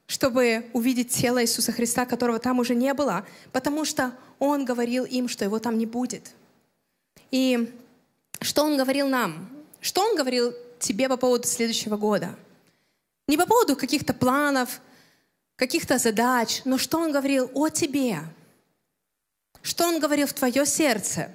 чтобы 0.06 0.66
увидеть 0.73 1.11
тело 1.11 1.42
Иисуса 1.42 1.73
Христа, 1.73 2.06
которого 2.06 2.38
там 2.38 2.61
уже 2.61 2.76
не 2.76 2.94
было, 2.94 3.26
потому 3.50 3.85
что 3.85 4.12
Он 4.38 4.64
говорил 4.64 5.04
им, 5.04 5.26
что 5.26 5.44
Его 5.44 5.58
там 5.58 5.78
не 5.78 5.87
будет. 5.87 6.30
И 7.30 7.73
что 8.40 8.64
Он 8.64 8.76
говорил 8.76 9.09
нам? 9.09 9.49
Что 9.80 10.02
Он 10.02 10.16
говорил 10.16 10.54
тебе 10.78 11.09
по 11.09 11.16
поводу 11.16 11.47
следующего 11.47 11.97
года? 11.97 12.37
Не 13.28 13.37
по 13.37 13.47
поводу 13.47 13.76
каких-то 13.76 14.14
планов, 14.14 14.80
каких-то 15.56 15.99
задач, 15.99 16.62
но 16.64 16.78
что 16.78 16.99
Он 16.99 17.12
говорил 17.12 17.50
о 17.54 17.68
тебе– 17.68 18.21
что 19.66 19.88
Он 19.88 19.99
говорил 19.99 20.26
в 20.26 20.33
твое 20.33 20.64
сердце. 20.64 21.30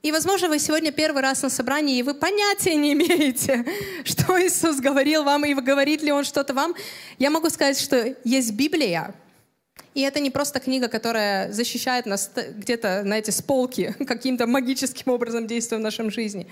И, 0.00 0.10
возможно, 0.10 0.48
вы 0.48 0.58
сегодня 0.58 0.90
первый 0.90 1.22
раз 1.22 1.42
на 1.42 1.50
собрании, 1.50 1.98
и 1.98 2.02
вы 2.02 2.14
понятия 2.14 2.74
не 2.74 2.94
имеете, 2.94 3.64
что 4.04 4.42
Иисус 4.42 4.80
говорил 4.80 5.22
вам, 5.22 5.44
и 5.44 5.54
говорит 5.54 6.02
ли 6.02 6.10
Он 6.10 6.24
что-то 6.24 6.54
вам. 6.54 6.74
Я 7.18 7.30
могу 7.30 7.50
сказать, 7.50 7.78
что 7.78 8.16
есть 8.24 8.52
Библия, 8.52 9.14
и 9.94 10.00
это 10.00 10.20
не 10.20 10.30
просто 10.30 10.58
книга, 10.58 10.88
которая 10.88 11.52
защищает 11.52 12.06
нас 12.06 12.30
где-то, 12.34 13.02
знаете, 13.02 13.30
с 13.30 13.42
полки, 13.42 13.94
каким-то 14.06 14.46
магическим 14.46 15.12
образом 15.12 15.46
действуя 15.46 15.78
в 15.78 15.82
нашем 15.82 16.10
жизни. 16.10 16.46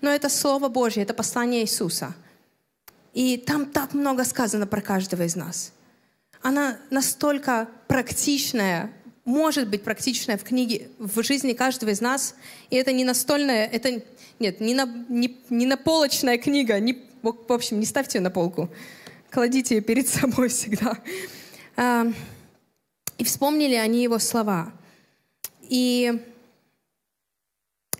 Но 0.00 0.10
это 0.10 0.28
Слово 0.28 0.68
Божье, 0.68 1.02
это 1.02 1.14
послание 1.14 1.62
Иисуса. 1.62 2.14
И 3.12 3.36
там 3.36 3.66
так 3.66 3.94
много 3.94 4.24
сказано 4.24 4.66
про 4.66 4.80
каждого 4.80 5.22
из 5.22 5.36
нас. 5.36 5.72
Она 6.42 6.78
настолько 6.90 7.68
практичная, 7.88 8.92
может 9.24 9.68
быть 9.68 9.82
практичная 9.82 10.36
в 10.36 10.44
книге, 10.44 10.88
в 10.98 11.22
жизни 11.22 11.52
каждого 11.52 11.90
из 11.90 12.00
нас. 12.00 12.34
И 12.70 12.76
это 12.76 12.92
не 12.92 13.04
настольная, 13.04 13.66
это 13.66 14.02
нет, 14.38 14.60
не, 14.60 14.74
на, 14.74 14.84
не, 15.08 15.38
не 15.50 15.66
наполочная 15.66 16.38
книга. 16.38 16.78
Не, 16.78 17.02
в 17.22 17.52
общем, 17.52 17.80
не 17.80 17.86
ставьте 17.86 18.18
ее 18.18 18.22
на 18.22 18.30
полку. 18.30 18.68
Кладите 19.30 19.76
ее 19.76 19.80
перед 19.80 20.06
собой 20.20 20.48
всегда. 20.48 20.98
И 23.18 23.24
вспомнили 23.24 23.74
они 23.74 24.02
его 24.02 24.18
слова. 24.18 24.72
И 25.62 26.20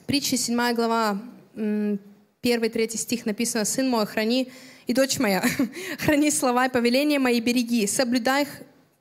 притча 0.06 0.36
7 0.36 0.74
глава, 0.74 1.20
1-3 1.54 2.96
стих 2.96 3.26
написано, 3.26 3.64
«Сын 3.64 3.88
мой, 3.88 4.06
храни, 4.06 4.50
и 4.86 4.92
дочь 4.92 5.18
моя, 5.18 5.42
храни 5.98 6.30
слова 6.30 6.66
и 6.66 6.68
повеления 6.68 7.18
мои, 7.18 7.40
береги, 7.40 7.86
соблюдай 7.86 8.42
их 8.42 8.48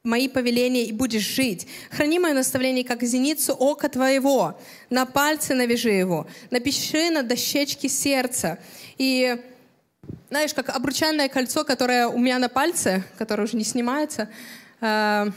мои 0.04 0.28
повеления 0.28 0.86
и 0.86 0.92
будешь 0.92 1.24
жить. 1.24 1.66
Храни 1.90 2.20
мое 2.20 2.34
наставление, 2.34 2.84
как 2.84 3.04
зеницу 3.04 3.54
ока 3.54 3.88
твоего. 3.88 4.60
На 4.90 5.06
пальце 5.06 5.56
навяжи 5.56 5.92
его. 5.92 6.28
Напиши 6.52 7.10
на 7.10 7.24
дощечке 7.24 7.88
сердца. 7.88 8.60
И 8.98 9.38
знаешь, 10.30 10.54
как 10.54 10.70
обручальное 10.70 11.30
кольцо, 11.30 11.64
которое 11.64 12.08
у 12.08 12.18
меня 12.18 12.38
на 12.38 12.50
пальце, 12.50 13.04
которое 13.18 13.44
уже 13.44 13.56
не 13.56 13.64
снимается, 13.64 14.30
э, 14.82 15.28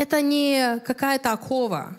это 0.00 0.22
не 0.22 0.80
какая-то 0.80 1.32
окова, 1.32 1.94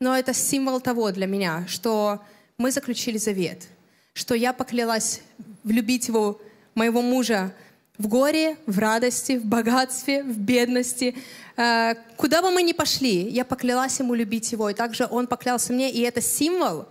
но 0.00 0.18
это 0.18 0.34
символ 0.34 0.80
того 0.80 1.12
для 1.12 1.28
меня, 1.28 1.64
что 1.68 2.20
мы 2.58 2.72
заключили 2.72 3.16
завет, 3.16 3.68
что 4.12 4.34
я 4.34 4.52
поклялась 4.52 5.20
влюбить 5.62 6.08
его, 6.08 6.40
моего 6.74 7.00
мужа, 7.00 7.54
в 7.96 8.08
горе, 8.08 8.56
в 8.66 8.80
радости, 8.80 9.38
в 9.38 9.44
богатстве, 9.44 10.24
в 10.24 10.36
бедности. 10.36 11.14
Э, 11.56 11.94
куда 12.16 12.42
бы 12.42 12.50
мы 12.50 12.60
ни 12.64 12.72
пошли, 12.72 13.30
я 13.30 13.44
поклялась 13.44 14.00
ему 14.00 14.14
любить 14.14 14.50
его, 14.50 14.70
и 14.70 14.74
также 14.74 15.06
он 15.08 15.28
поклялся 15.28 15.72
мне, 15.72 15.92
и 15.92 16.00
это 16.00 16.20
символ. 16.20 16.86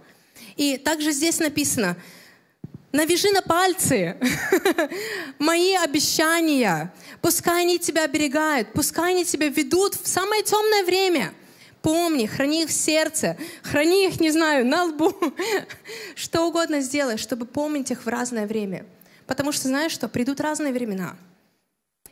И 0.56 0.78
также 0.78 1.12
здесь 1.12 1.40
написано, 1.40 1.98
навяжи 2.94 3.32
на 3.32 3.42
пальцы 3.42 4.16
мои 5.40 5.74
обещания, 5.76 6.94
пускай 7.22 7.64
они 7.64 7.80
тебя 7.80 8.06
оберегают, 8.06 8.72
пускай 8.72 9.12
они 9.12 9.26
тебя 9.26 9.50
ведут 9.50 9.96
в 9.96 10.08
самое 10.08 10.44
темное 10.44 10.84
время. 10.86 11.34
Помни, 11.82 12.28
храни 12.28 12.64
их 12.64 12.70
в 12.70 12.72
сердце, 12.72 13.36
храни 13.62 14.08
их, 14.08 14.22
не 14.22 14.32
знаю, 14.32 14.66
на 14.66 14.86
лбу, 14.86 15.14
что 16.16 16.48
угодно 16.48 16.80
сделай, 16.80 17.18
чтобы 17.18 17.46
помнить 17.46 17.92
их 17.92 18.06
в 18.06 18.08
разное 18.08 18.48
время. 18.48 18.86
Потому 19.28 19.52
что 19.52 19.68
знаешь 19.68 19.92
что? 19.92 20.08
Придут 20.08 20.40
разные 20.40 20.72
времена. 20.72 21.18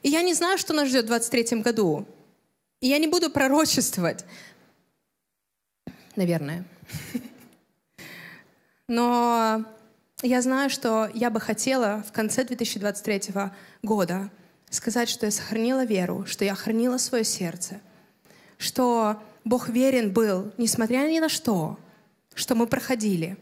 И 0.02 0.10
я 0.10 0.24
не 0.24 0.34
знаю, 0.34 0.58
что 0.58 0.74
нас 0.74 0.90
ждет 0.90 1.06
в 1.06 1.08
23 1.08 1.62
году. 1.62 2.06
И 2.82 2.88
я 2.88 2.98
не 2.98 3.08
буду 3.08 3.30
пророчествовать. 3.30 4.26
Наверное. 6.16 6.66
Но 8.88 9.64
я 10.22 10.42
знаю, 10.42 10.70
что 10.70 11.10
я 11.14 11.30
бы 11.30 11.40
хотела 11.40 12.04
в 12.08 12.12
конце 12.12 12.44
2023 12.44 13.34
года 13.82 14.30
сказать, 14.70 15.10
что 15.10 15.26
я 15.26 15.32
сохранила 15.32 15.84
веру, 15.84 16.26
что 16.26 16.46
я 16.46 16.56
хранила 16.56 16.98
свое 16.98 17.24
сердце, 17.24 17.82
что 18.58 19.22
Бог 19.44 19.70
верен 19.70 20.14
был, 20.14 20.52
несмотря 20.58 21.00
ни 21.10 21.20
на 21.20 21.30
что, 21.30 21.80
что 22.36 22.56
мы 22.56 22.68
проходили. 22.68 23.38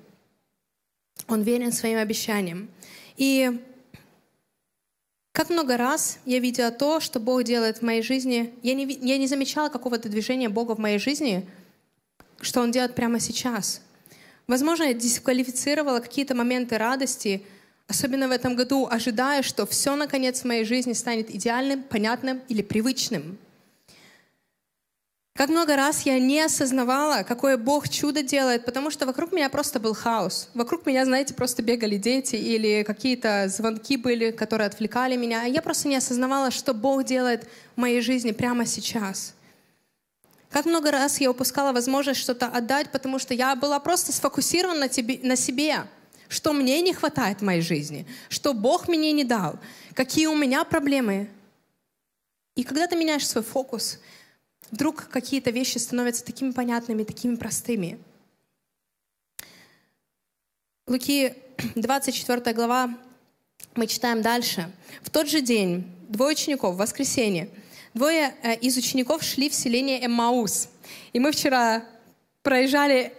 Он 1.27 1.41
верен 1.41 1.71
своим 1.71 1.99
обещаниям. 1.99 2.69
И 3.17 3.61
как 5.33 5.49
много 5.49 5.77
раз 5.77 6.19
я 6.25 6.39
видела 6.39 6.71
то, 6.71 6.99
что 6.99 7.19
Бог 7.19 7.43
делает 7.43 7.79
в 7.79 7.81
моей 7.81 8.01
жизни. 8.01 8.53
Я 8.63 8.73
не, 8.73 8.85
я 8.85 9.17
не 9.17 9.27
замечала 9.27 9.69
какого-то 9.69 10.09
движения 10.09 10.49
Бога 10.49 10.75
в 10.75 10.79
моей 10.79 10.97
жизни, 10.97 11.47
что 12.41 12.61
Он 12.61 12.71
делает 12.71 12.95
прямо 12.95 13.19
сейчас. 13.19 13.81
Возможно, 14.49 14.85
я 14.85 14.93
дисквалифицировала 14.95 15.99
какие-то 15.99 16.33
моменты 16.33 16.79
радости, 16.79 17.43
особенно 17.87 18.27
в 18.27 18.31
этом 18.31 18.55
году, 18.55 18.87
ожидая, 18.89 19.43
что 19.43 19.67
все, 19.67 19.95
наконец, 19.95 20.41
в 20.41 20.45
моей 20.45 20.63
жизни 20.63 20.93
станет 20.93 21.29
идеальным, 21.29 21.83
понятным 21.83 22.41
или 22.47 22.63
привычным. 22.63 23.37
Как 25.35 25.49
много 25.49 25.75
раз 25.75 26.01
я 26.01 26.17
не 26.17 26.41
осознавала, 26.41 27.21
какое 27.21 27.57
Бог 27.57 27.89
чудо 27.89 28.23
делает, 28.23 28.65
потому 28.65 28.89
что 28.89 29.05
вокруг 29.05 29.31
меня 29.31 29.51
просто 29.51 29.79
был 29.79 29.93
хаос. 29.93 30.49
Вокруг 30.55 30.87
меня, 30.87 31.05
знаете, 31.05 31.35
просто 31.35 31.61
бегали 31.61 31.97
дети 31.97 32.35
или 32.35 32.81
какие-то 32.81 33.49
звонки 33.49 33.97
были, 33.97 34.31
которые 34.31 34.65
отвлекали 34.65 35.15
меня. 35.15 35.43
А 35.43 35.47
я 35.47 35.61
просто 35.61 35.87
не 35.87 35.95
осознавала, 35.95 36.49
что 36.49 36.73
Бог 36.73 37.03
делает 37.03 37.47
в 37.75 37.79
моей 37.79 38.01
жизни 38.01 38.31
прямо 38.31 38.65
сейчас. 38.65 39.35
Как 40.49 40.65
много 40.65 40.91
раз 40.91 41.21
я 41.21 41.29
упускала 41.29 41.71
возможность 41.73 42.19
что-то 42.19 42.47
отдать, 42.47 42.91
потому 42.91 43.19
что 43.19 43.33
я 43.33 43.55
была 43.55 43.79
просто 43.79 44.11
сфокусирована 44.11 44.81
на, 44.81 44.89
тебе, 44.89 45.19
на 45.21 45.35
себе, 45.35 45.85
что 46.27 46.53
мне 46.53 46.81
не 46.81 46.93
хватает 46.93 47.39
в 47.39 47.43
моей 47.43 47.61
жизни, 47.61 48.07
что 48.29 48.53
Бог 48.53 48.87
мне 48.87 49.11
не 49.11 49.23
дал, 49.23 49.59
какие 49.93 50.25
у 50.25 50.35
меня 50.35 50.63
проблемы. 50.63 51.29
И 52.55 52.63
когда 52.63 52.87
ты 52.87 52.95
меняешь 52.95 53.27
свой 53.27 53.43
фокус, 53.43 53.99
вдруг 54.71 55.07
какие-то 55.09 55.51
вещи 55.51 55.77
становятся 55.77 56.25
такими 56.25 56.51
понятными, 56.51 57.03
такими 57.03 57.35
простыми. 57.35 57.99
Луки 60.87 61.35
24 61.75 62.53
глава, 62.55 62.97
мы 63.75 63.85
читаем 63.85 64.23
дальше. 64.23 64.71
В 65.03 65.11
тот 65.11 65.27
же 65.29 65.41
день 65.41 65.91
двое 66.07 66.31
учеников, 66.31 66.73
в 66.73 66.79
воскресенье, 66.79 67.49
двое 67.99 68.33
э, 68.43 68.55
из 68.55 68.77
учеников 68.77 69.23
шли 69.23 69.49
в 69.49 69.53
селение 69.53 70.05
Эммаус. 70.05 70.69
И 71.11 71.19
мы 71.19 71.33
вчера 71.33 71.83
проезжали 72.43 73.11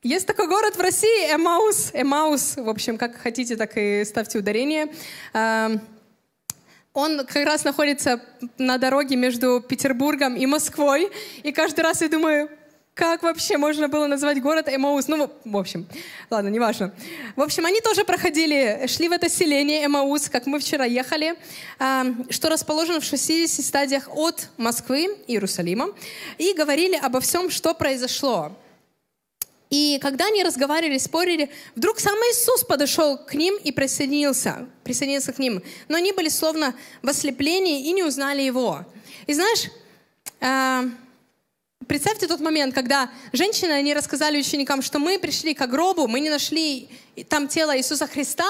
есть 0.00 0.28
такой 0.28 0.46
город 0.46 0.76
в 0.76 0.80
России, 0.80 1.34
Эмаус. 1.34 1.90
Эмаус, 1.92 2.56
в 2.56 2.68
общем, 2.68 2.98
как 2.98 3.16
хотите, 3.16 3.56
так 3.56 3.72
и 3.74 4.04
ставьте 4.04 4.38
ударение. 4.38 4.94
Эм, 5.34 5.80
он 6.92 7.26
как 7.26 7.44
раз 7.44 7.64
находится 7.64 8.22
на 8.58 8.78
дороге 8.78 9.16
между 9.16 9.60
Петербургом 9.60 10.36
и 10.36 10.46
Москвой. 10.46 11.10
И 11.42 11.50
каждый 11.50 11.80
раз 11.80 12.00
я 12.00 12.08
думаю, 12.08 12.48
как 12.98 13.22
вообще 13.22 13.56
можно 13.58 13.86
было 13.86 14.08
назвать 14.08 14.42
город 14.42 14.68
Эмаус? 14.68 15.06
Ну, 15.06 15.30
в 15.44 15.56
общем, 15.56 15.86
ладно, 16.30 16.48
неважно. 16.48 16.92
В 17.36 17.42
общем, 17.42 17.64
они 17.64 17.80
тоже 17.80 18.04
проходили, 18.04 18.88
шли 18.88 19.08
в 19.08 19.12
это 19.12 19.28
селение 19.28 19.86
Эмаус, 19.86 20.28
как 20.28 20.46
мы 20.46 20.58
вчера 20.58 20.84
ехали, 20.84 21.36
что 22.28 22.48
расположено 22.48 22.98
в 22.98 23.04
60 23.04 23.64
стадиях 23.64 24.08
от 24.12 24.48
Москвы, 24.56 25.16
Иерусалима, 25.28 25.94
и 26.38 26.52
говорили 26.54 26.96
обо 26.96 27.20
всем, 27.20 27.50
что 27.50 27.72
произошло. 27.72 28.50
И 29.70 30.00
когда 30.02 30.26
они 30.26 30.42
разговаривали, 30.42 30.98
спорили, 30.98 31.50
вдруг 31.76 32.00
сам 32.00 32.16
Иисус 32.16 32.64
подошел 32.64 33.16
к 33.16 33.32
ним 33.34 33.56
и 33.62 33.70
присоединился, 33.70 34.66
присоединился 34.82 35.32
к 35.32 35.38
ним. 35.38 35.62
Но 35.86 35.98
они 35.98 36.12
были 36.12 36.28
словно 36.28 36.74
в 37.02 37.08
ослеплении 37.08 37.86
и 37.86 37.92
не 37.92 38.02
узнали 38.02 38.42
его. 38.42 38.84
И 39.28 39.34
знаешь, 39.34 39.70
Представьте 41.86 42.26
тот 42.26 42.40
момент, 42.40 42.74
когда 42.74 43.10
женщины, 43.32 43.70
они 43.70 43.94
рассказали 43.94 44.38
ученикам, 44.38 44.82
что 44.82 44.98
мы 44.98 45.18
пришли 45.18 45.54
к 45.54 45.66
гробу, 45.66 46.08
мы 46.08 46.20
не 46.20 46.28
нашли 46.28 46.88
там 47.28 47.48
тело 47.48 47.76
Иисуса 47.78 48.06
Христа, 48.06 48.48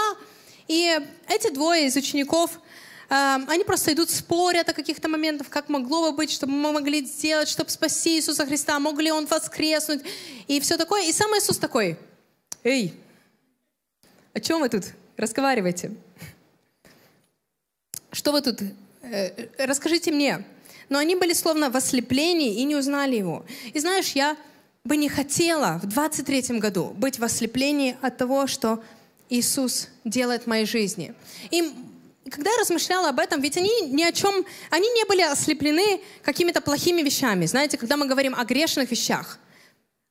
и 0.67 0.99
эти 1.29 1.51
двое 1.53 1.87
из 1.87 1.95
учеников, 1.95 2.59
э, 3.11 3.39
они 3.47 3.65
просто 3.65 3.93
идут, 3.93 4.11
спорят 4.11 4.69
о 4.71 4.73
каких-то 4.73 5.09
моментах, 5.09 5.51
как 5.51 5.69
могло 5.69 6.11
бы 6.11 6.17
быть, 6.17 6.31
что 6.31 6.47
мы 6.47 6.73
могли 6.73 7.05
сделать, 7.05 7.49
чтобы 7.49 7.71
спасти 7.71 8.17
Иисуса 8.17 8.47
Христа, 8.47 8.81
мог 8.81 8.99
ли 8.99 9.13
Он 9.13 9.27
воскреснуть, 9.27 10.03
и 10.47 10.59
все 10.59 10.77
такое. 10.77 11.05
И 11.05 11.13
сам 11.13 11.31
Иисус 11.33 11.59
такой, 11.59 11.99
эй, 12.65 12.95
о 14.33 14.41
чем 14.41 14.61
вы 14.61 14.69
тут 14.69 14.85
разговариваете? 15.17 15.93
Что 18.11 18.33
вы 18.33 18.41
тут? 18.41 18.61
Э, 19.03 19.49
расскажите 19.59 20.13
мне 20.13 20.45
но 20.89 20.99
они 20.99 21.17
были 21.17 21.33
словно 21.33 21.71
в 21.71 21.77
ослеплении 21.77 22.61
и 22.61 22.65
не 22.65 22.77
узнали 22.77 23.17
его. 23.17 23.45
И 23.73 23.79
знаешь, 23.79 24.13
я 24.13 24.37
бы 24.85 24.97
не 24.97 25.09
хотела 25.09 25.81
в 25.83 25.87
23 25.87 26.59
году 26.59 26.95
быть 26.97 27.19
в 27.19 27.25
ослеплении 27.25 27.97
от 28.01 28.17
того, 28.17 28.47
что 28.47 28.83
Иисус 29.29 29.89
делает 30.05 30.45
в 30.45 30.47
моей 30.47 30.65
жизни. 30.65 31.15
И 31.51 31.73
когда 32.31 32.51
я 32.51 32.59
размышляла 32.59 33.11
об 33.11 33.19
этом, 33.19 33.41
ведь 33.41 33.57
они 33.57 33.71
ни 33.91 34.03
о 34.03 34.13
чем, 34.13 34.45
они 34.71 34.89
не 34.91 35.05
были 35.05 35.23
ослеплены 35.23 36.01
какими-то 36.23 36.61
плохими 36.61 37.03
вещами. 37.03 37.47
Знаете, 37.47 37.77
когда 37.77 37.97
мы 37.97 38.07
говорим 38.07 38.35
о 38.35 38.45
грешных 38.45 38.91
вещах, 38.91 39.39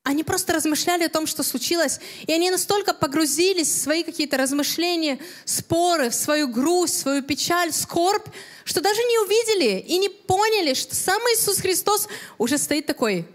они 0.08 0.24
просто 0.24 0.54
размышляли 0.54 1.04
о 1.04 1.10
том, 1.10 1.28
что 1.28 1.44
случилось, 1.44 2.00
и 2.26 2.32
они 2.32 2.50
настолько 2.50 2.94
погрузились 2.94 3.68
в 3.68 3.82
свои 3.82 4.04
какие-то 4.04 4.38
размышления, 4.38 5.20
споры, 5.44 6.10
в 6.12 6.16
свою 6.16 6.48
грусть, 6.48 6.98
свою 6.98 7.22
печаль, 7.22 7.74
скорбь, 7.74 8.26
что 8.64 8.80
даже 8.80 9.02
не 9.02 9.20
увидели 9.26 9.80
и 9.86 9.98
не 9.98 10.08
поняли, 10.08 10.76
что 10.76 10.96
сам 10.96 11.22
Иисус 11.24 11.58
Христос 11.58 12.08
уже 12.38 12.58
стоит 12.58 12.86
такой. 12.86 13.28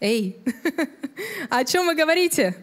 Эй, 0.00 0.36
о 1.50 1.64
чем 1.64 1.86
вы 1.86 1.94
говорите? 1.94 2.56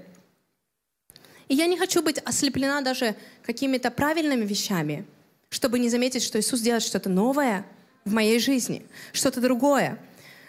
И 1.47 1.55
я 1.55 1.67
не 1.67 1.77
хочу 1.77 2.01
быть 2.01 2.17
ослеплена 2.25 2.81
даже 2.81 3.15
какими-то 3.43 3.89
правильными 3.89 4.43
вещами, 4.43 5.05
чтобы 5.49 5.79
не 5.79 5.88
заметить, 5.88 6.23
что 6.23 6.41
Иисус 6.41 6.59
делает 6.59 6.83
что-то 6.83 7.07
новое 7.07 7.65
в 8.03 8.11
моей 8.11 8.39
жизни, 8.39 8.85
что-то 9.13 9.39
другое 9.39 9.97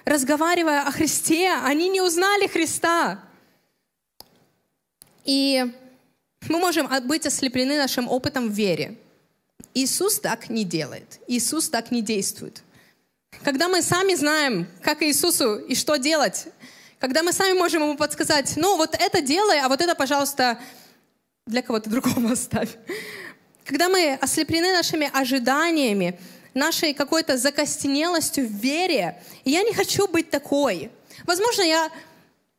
разговаривая 0.07 0.83
о 0.83 0.93
Христе, 0.93 1.53
они 1.53 1.89
не 1.89 2.01
узнали 2.01 2.47
Христа. 2.47 3.21
И 5.25 5.67
мы 6.49 6.59
можем 6.59 6.89
быть 7.07 7.27
ослеплены 7.27 7.77
нашим 7.77 8.09
опытом 8.09 8.49
в 8.49 8.53
вере. 8.53 8.97
Иисус 9.75 10.21
так 10.21 10.49
не 10.49 10.65
делает. 10.65 11.21
Иисус 11.27 11.69
так 11.69 11.91
не 11.91 12.01
действует. 12.01 12.63
Когда 13.43 13.69
мы 13.69 13.83
сами 13.83 14.15
знаем, 14.15 14.67
как 14.81 15.03
Иисусу 15.03 15.57
и 15.57 15.75
что 15.75 15.97
делать, 15.97 16.47
когда 16.99 17.23
мы 17.23 17.33
сами 17.33 17.59
можем 17.59 17.83
ему 17.83 17.97
подсказать, 17.97 18.55
ну 18.57 18.77
вот 18.77 18.97
это 18.99 19.21
делай, 19.21 19.61
а 19.61 19.69
вот 19.69 19.81
это, 19.81 19.95
пожалуйста, 19.95 20.59
для 21.47 21.63
кого-то 21.63 21.91
другого 21.91 22.33
оставь. 22.33 22.71
Когда 23.65 23.89
мы 23.89 24.15
ослеплены 24.15 24.73
нашими 24.73 25.11
ожиданиями, 25.13 26.19
нашей 26.57 26.95
какой-то 26.95 27.37
закостенелостью 27.37 28.49
в 28.49 28.51
вере. 28.51 29.23
И 29.45 29.51
я 29.51 29.63
не 29.63 29.73
хочу 29.73 30.09
быть 30.09 30.31
такой. 30.31 30.91
Возможно, 31.25 31.63
я 31.63 31.91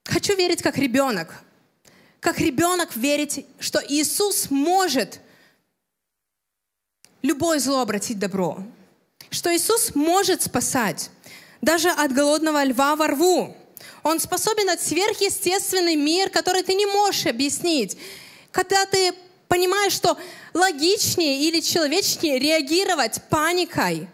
хочу 0.05 0.35
верить 0.35 0.61
как 0.61 0.77
ребенок. 0.77 1.33
Как 2.21 2.39
ребенок 2.39 2.95
верить, 2.95 3.45
что 3.59 3.81
Иисус 3.87 4.49
может 4.49 5.19
любое 7.21 7.59
зло 7.59 7.81
обратить 7.81 8.19
добро. 8.19 8.63
Что 9.29 9.53
Иисус 9.55 9.93
может 9.95 10.43
спасать 10.43 11.09
даже 11.61 11.89
от 11.89 12.13
голодного 12.13 12.63
льва 12.63 12.95
во 12.95 13.07
рву. 13.07 13.55
Он 14.03 14.19
способен 14.19 14.69
от 14.69 14.81
сверхъестественный 14.81 15.95
мир, 15.95 16.29
который 16.29 16.63
ты 16.63 16.73
не 16.75 16.85
можешь 16.85 17.25
объяснить. 17.25 17.97
Когда 18.51 18.85
ты 18.85 19.13
понимаешь, 19.47 19.93
что 19.93 20.17
логичнее 20.53 21.41
или 21.41 21.59
человечнее 21.59 22.39
реагировать 22.39 23.21
паникой 23.29 24.07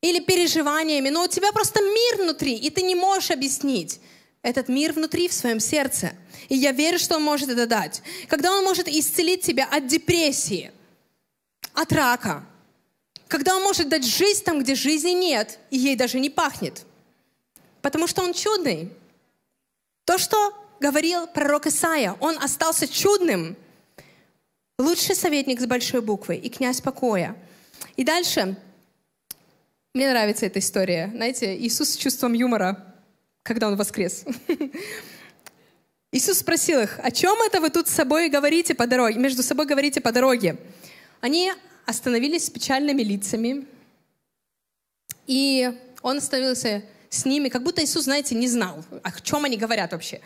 или 0.00 0.20
переживаниями, 0.20 1.08
но 1.08 1.24
у 1.24 1.28
тебя 1.28 1.52
просто 1.52 1.80
мир 1.80 2.22
внутри, 2.22 2.54
и 2.54 2.70
ты 2.70 2.82
не 2.82 2.94
можешь 2.94 3.30
объяснить 3.30 4.00
этот 4.42 4.68
мир 4.68 4.92
внутри 4.92 5.28
в 5.28 5.32
своем 5.32 5.58
сердце. 5.58 6.12
И 6.48 6.56
я 6.56 6.72
верю, 6.72 6.98
что 6.98 7.16
Он 7.16 7.22
может 7.22 7.48
это 7.48 7.66
дать. 7.66 8.02
Когда 8.28 8.52
Он 8.52 8.62
может 8.62 8.86
исцелить 8.86 9.40
тебя 9.40 9.66
от 9.70 9.86
депрессии, 9.86 10.70
от 11.72 11.90
рака, 11.92 12.44
когда 13.28 13.56
Он 13.56 13.62
может 13.62 13.88
дать 13.88 14.04
жизнь 14.04 14.44
там, 14.44 14.60
где 14.60 14.74
жизни 14.74 15.10
нет, 15.10 15.58
и 15.70 15.78
ей 15.78 15.96
даже 15.96 16.20
не 16.20 16.28
пахнет. 16.28 16.84
Потому 17.80 18.06
что 18.06 18.22
Он 18.22 18.34
чудный. 18.34 18.92
То, 20.04 20.18
что 20.18 20.54
говорил 20.80 21.26
пророк 21.26 21.66
Исаия, 21.66 22.14
Он 22.20 22.36
остался 22.42 22.86
чудным, 22.86 23.56
Лучший 24.78 25.14
советник 25.14 25.60
с 25.60 25.66
большой 25.66 26.00
буквы 26.00 26.34
и 26.34 26.48
князь 26.48 26.80
покоя. 26.80 27.36
И 27.96 28.02
дальше, 28.02 28.56
мне 29.94 30.10
нравится 30.10 30.46
эта 30.46 30.58
история. 30.58 31.10
Знаете, 31.14 31.56
Иисус 31.56 31.90
с 31.90 31.96
чувством 31.96 32.32
юмора, 32.32 32.84
когда 33.44 33.68
Он 33.68 33.76
воскрес. 33.76 34.24
Иисус 36.10 36.38
спросил 36.38 36.80
их, 36.80 36.98
о 37.00 37.12
чем 37.12 37.40
это 37.42 37.60
вы 37.60 37.70
тут 37.70 37.86
с 37.86 37.92
собой 37.92 38.28
говорите 38.28 38.74
по 38.74 38.88
дороге, 38.88 39.18
между 39.18 39.44
собой 39.44 39.66
говорите 39.66 40.00
по 40.00 40.10
дороге? 40.10 40.56
Они 41.20 41.52
остановились 41.86 42.46
с 42.46 42.50
печальными 42.50 43.02
лицами, 43.02 43.66
и 45.28 45.72
он 46.02 46.18
остановился 46.18 46.82
с 47.10 47.24
ними, 47.24 47.48
как 47.48 47.62
будто 47.62 47.82
Иисус, 47.84 48.04
знаете, 48.04 48.34
не 48.34 48.48
знал, 48.48 48.84
о 49.02 49.20
чем 49.20 49.44
они 49.44 49.56
говорят 49.56 49.92
вообще. 49.92 50.20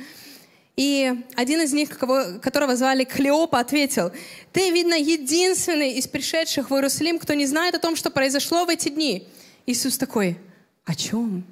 И 0.78 1.12
один 1.34 1.60
из 1.62 1.72
них, 1.72 1.98
которого 1.98 2.76
звали 2.76 3.02
Клеопа, 3.02 3.58
ответил, 3.58 4.12
«Ты, 4.52 4.70
видно, 4.70 4.94
единственный 4.94 5.94
из 5.94 6.06
пришедших 6.06 6.70
в 6.70 6.74
Иерусалим, 6.74 7.18
кто 7.18 7.34
не 7.34 7.46
знает 7.46 7.74
о 7.74 7.80
том, 7.80 7.96
что 7.96 8.10
произошло 8.10 8.64
в 8.64 8.68
эти 8.68 8.88
дни». 8.88 9.26
Иисус 9.66 9.98
такой, 9.98 10.38
«О 10.84 10.94
чем? 10.94 11.42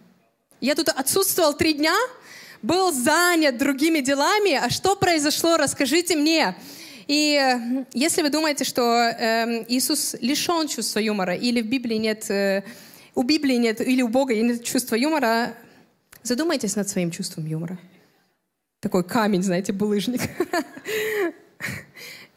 Я 0.60 0.76
тут 0.76 0.90
отсутствовал 0.90 1.54
три 1.54 1.72
дня, 1.72 1.96
был 2.62 2.92
занят 2.92 3.58
другими 3.58 3.98
делами, 3.98 4.52
а 4.52 4.70
что 4.70 4.94
произошло, 4.94 5.56
расскажите 5.56 6.14
мне». 6.14 6.54
И 7.08 7.40
если 7.94 8.22
вы 8.22 8.30
думаете, 8.30 8.62
что 8.62 8.82
э, 8.82 9.64
Иисус 9.66 10.14
лишен 10.20 10.68
чувства 10.68 11.00
юмора, 11.00 11.34
или 11.34 11.62
в 11.62 11.66
Библии 11.66 11.96
нет, 11.96 12.30
э, 12.30 12.62
у 13.16 13.24
Библии 13.24 13.56
нет, 13.56 13.80
или 13.80 14.02
у 14.02 14.08
Бога 14.08 14.36
нет 14.36 14.62
чувства 14.62 14.94
юмора, 14.94 15.52
задумайтесь 16.22 16.76
над 16.76 16.88
своим 16.88 17.10
чувством 17.10 17.44
юмора 17.46 17.76
такой 18.86 19.02
камень, 19.02 19.42
знаете, 19.42 19.72
булыжник. 19.72 20.20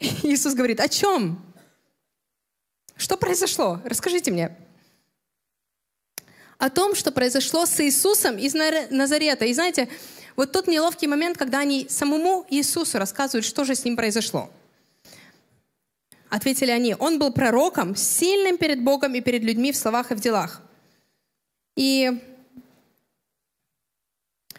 Иисус 0.00 0.54
говорит, 0.54 0.80
о 0.80 0.88
чем? 0.88 1.40
Что 2.96 3.16
произошло? 3.16 3.80
Расскажите 3.84 4.32
мне. 4.32 4.56
о 6.58 6.68
том, 6.68 6.96
что 6.96 7.12
произошло 7.12 7.66
с 7.66 7.80
Иисусом 7.80 8.36
из 8.36 8.52
Назарета. 8.90 9.44
И 9.44 9.54
знаете, 9.54 9.88
вот 10.34 10.50
тот 10.50 10.66
неловкий 10.66 11.06
момент, 11.06 11.38
когда 11.38 11.60
они 11.60 11.86
самому 11.88 12.44
Иисусу 12.50 12.98
рассказывают, 12.98 13.44
что 13.44 13.64
же 13.64 13.76
с 13.76 13.84
ним 13.84 13.94
произошло. 13.94 14.50
Ответили 16.30 16.72
они, 16.72 16.96
он 16.98 17.20
был 17.20 17.32
пророком, 17.32 17.94
сильным 17.94 18.58
перед 18.58 18.82
Богом 18.82 19.14
и 19.14 19.20
перед 19.20 19.44
людьми 19.44 19.70
в 19.70 19.76
словах 19.76 20.10
и 20.10 20.16
в 20.16 20.20
делах. 20.20 20.62
И 21.76 22.10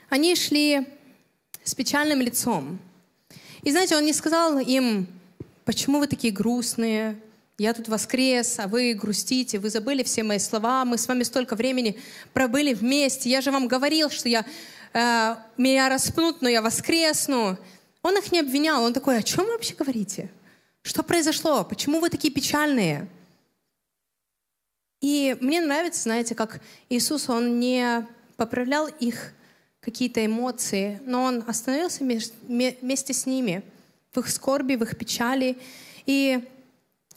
они 0.08 0.36
шли 0.36 0.88
с 1.64 1.76
печальным 1.76 2.22
лицом. 2.22 2.80
И 3.62 3.72
знаете, 3.72 3.96
он 3.96 4.06
не 4.06 4.14
сказал 4.14 4.60
им, 4.60 5.08
почему 5.66 6.00
вы 6.00 6.08
такие 6.08 6.34
грустные, 6.34 7.20
я 7.58 7.74
тут 7.74 7.88
воскрес, 7.90 8.58
а 8.60 8.68
вы 8.68 8.94
грустите, 8.94 9.60
вы 9.60 9.70
забыли 9.70 10.02
все 10.02 10.24
мои 10.24 10.40
слова, 10.40 10.84
мы 10.84 10.98
с 10.98 11.08
вами 11.08 11.24
столько 11.24 11.56
времени 11.56 12.00
пробыли 12.34 12.74
вместе, 12.74 13.30
я 13.30 13.42
же 13.42 13.52
вам 13.52 13.68
говорил, 13.68 14.10
что 14.10 14.30
я, 14.30 14.46
э, 14.94 15.36
меня 15.58 15.90
распнут, 15.90 16.42
но 16.42 16.50
я 16.50 16.62
воскресну. 16.62 17.58
Он 18.02 18.18
их 18.18 18.32
не 18.32 18.40
обвинял, 18.40 18.84
он 18.84 18.94
такой, 18.94 19.18
о 19.18 19.22
чем 19.22 19.46
вы 19.46 19.52
вообще 19.52 19.76
говорите? 19.76 20.32
Что 20.82 21.04
произошло? 21.04 21.64
Почему 21.64 22.00
вы 22.00 22.10
такие 22.10 22.34
печальные? 22.34 23.08
И 25.02 25.38
мне 25.40 25.62
нравится, 25.62 26.04
знаете, 26.04 26.34
как 26.36 26.62
Иисус, 26.90 27.30
Он 27.30 27.60
не 27.60 28.08
поправлял 28.38 28.88
их 28.88 29.34
какие-то 29.82 30.26
эмоции, 30.26 31.02
но 31.06 31.24
Он 31.24 31.44
остановился 31.48 32.04
вместе 32.04 33.14
с 33.14 33.26
ними 33.26 33.64
в 34.14 34.20
их 34.20 34.30
скорби, 34.30 34.76
в 34.76 34.84
их 34.84 34.98
печали. 34.98 35.58
И 36.06 36.48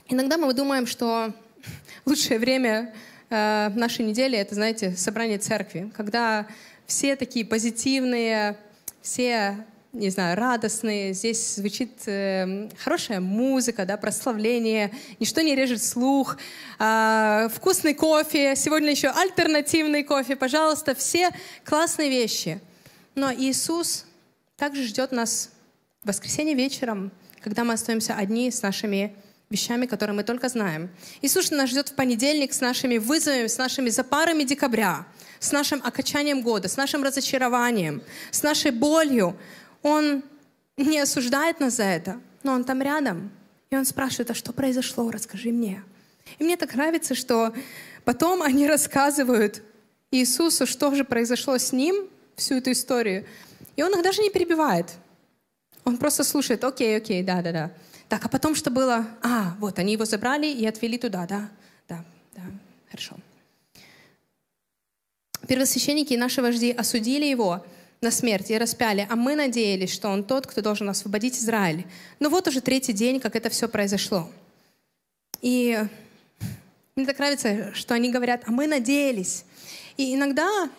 иногда 0.09 0.39
мы 0.39 0.53
думаем, 0.55 0.87
что 0.87 1.33
лучшее 2.07 2.39
время 2.39 2.95
э, 3.31 3.71
нашей 3.75 4.05
недели— 4.05 4.37
это, 4.39 4.55
знаете, 4.55 4.97
собрание 4.97 5.39
церкви, 5.39 5.93
когда 5.95 6.47
все 6.87 7.17
такие 7.17 7.45
позитивные, 7.45 8.57
все 9.03 9.65
не 9.95 10.11
знаю, 10.11 10.37
радостные, 10.37 11.15
здесь 11.15 11.55
звучит 11.55 11.93
э, 12.07 12.69
хорошая 12.79 13.21
музыка, 13.21 13.87
да, 13.87 13.97
прославление, 13.97 14.93
ничто 15.21 15.41
не 15.41 15.55
режет 15.55 15.83
слух, 15.83 16.37
э, 16.81 17.49
вкусный 17.55 17.95
кофе, 17.95 18.57
сегодня 18.57 18.91
еще 18.91 19.09
альтернативный 19.09 20.03
кофе, 20.03 20.35
пожалуйста, 20.35 20.95
все 20.97 21.31
классные 21.65 22.11
вещи. 22.11 22.61
Но 23.15 23.33
Иисус 23.33 24.05
также 24.57 24.83
ждет 24.83 25.13
нас 25.13 25.51
в 26.03 26.09
воскресенье 26.09 26.55
вечером, 26.55 27.13
когда 27.41 27.63
мы 27.63 27.75
остаемся 27.75 28.15
одни 28.15 28.51
с 28.51 28.63
нашими 28.63 29.15
вещами, 29.49 29.87
которые 29.87 30.17
мы 30.17 30.25
только 30.25 30.49
знаем. 30.49 30.91
Иисус 31.23 31.53
нас 31.53 31.71
ждет 31.71 31.91
в 31.91 31.95
понедельник 31.95 32.53
с 32.53 32.61
нашими 32.61 32.99
вызовами, 32.99 33.47
с 33.47 33.59
нашими 33.59 33.91
запарами 33.91 34.43
декабря, 34.43 35.07
с 35.39 35.53
нашим 35.53 35.81
окончанием 35.85 36.43
года, 36.43 36.69
с 36.69 36.77
нашим 36.77 37.05
разочарованием, 37.05 38.03
с 38.33 38.43
нашей 38.43 38.73
болью, 38.73 39.37
он 39.85 40.25
не 40.79 40.99
осуждает 40.99 41.61
нас 41.61 41.75
за 41.75 41.85
это, 41.85 42.21
но 42.43 42.53
Он 42.53 42.65
там 42.65 42.83
рядом. 42.83 43.31
И 43.71 43.77
Он 43.77 43.85
спрашивает, 43.85 44.31
а 44.31 44.35
что 44.35 44.53
произошло, 44.53 45.11
расскажи 45.11 45.53
мне. 45.53 45.85
И 46.39 46.45
мне 46.45 46.57
так 46.57 46.75
нравится, 46.75 47.15
что 47.15 47.53
потом 48.05 48.43
они 48.43 48.67
рассказывают 48.67 49.63
Иисусу, 50.11 50.67
что 50.67 50.95
же 50.95 51.05
произошло 51.05 51.59
с 51.59 51.71
ним, 51.71 52.09
всю 52.35 52.55
эту 52.57 52.73
историю. 52.73 53.27
И 53.77 53.83
он 53.83 53.95
их 53.95 54.03
даже 54.03 54.23
не 54.23 54.31
перебивает. 54.31 54.91
Он 55.85 55.99
просто 55.99 56.25
слушает, 56.25 56.65
окей, 56.65 56.97
окей, 56.97 57.23
да, 57.23 57.43
да, 57.43 57.53
да. 57.53 57.71
Так, 58.09 58.25
а 58.25 58.29
потом 58.29 58.55
что 58.55 58.71
было? 58.71 59.07
А, 59.23 59.55
вот, 59.59 59.79
они 59.79 59.93
его 59.93 60.07
забрали 60.07 60.47
и 60.47 60.65
отвели 60.67 60.97
туда, 60.97 61.27
да, 61.27 61.51
да, 61.89 62.05
да, 62.35 62.43
хорошо. 62.91 63.17
Первосвященники 65.47 66.15
и 66.15 66.17
наши 66.17 66.41
вожди 66.41 66.73
осудили 66.73 67.27
его, 67.27 67.65
на 68.05 68.13
смерть 68.13 68.51
и 68.51 68.59
распяли, 68.59 69.07
а 69.11 69.17
мы 69.17 69.35
надеялись, 69.35 69.93
что 69.93 70.09
Он 70.09 70.23
тот, 70.23 70.47
кто 70.47 70.61
должен 70.63 70.89
освободить 70.89 71.37
Израиль. 71.39 71.85
Но 72.21 72.29
вот 72.29 72.47
уже 72.47 72.61
третий 72.61 72.93
день, 72.93 73.19
как 73.19 73.35
это 73.35 73.51
все 73.51 73.69
произошло. 73.69 74.31
И 75.43 75.77
мне 76.95 77.07
так 77.07 77.19
нравится, 77.19 77.75
что 77.75 77.95
они 77.95 78.13
говорят, 78.13 78.45
а 78.47 78.53
мы 78.53 78.69
надеялись. 78.69 79.45
И 79.97 80.15
иногда 80.15 80.71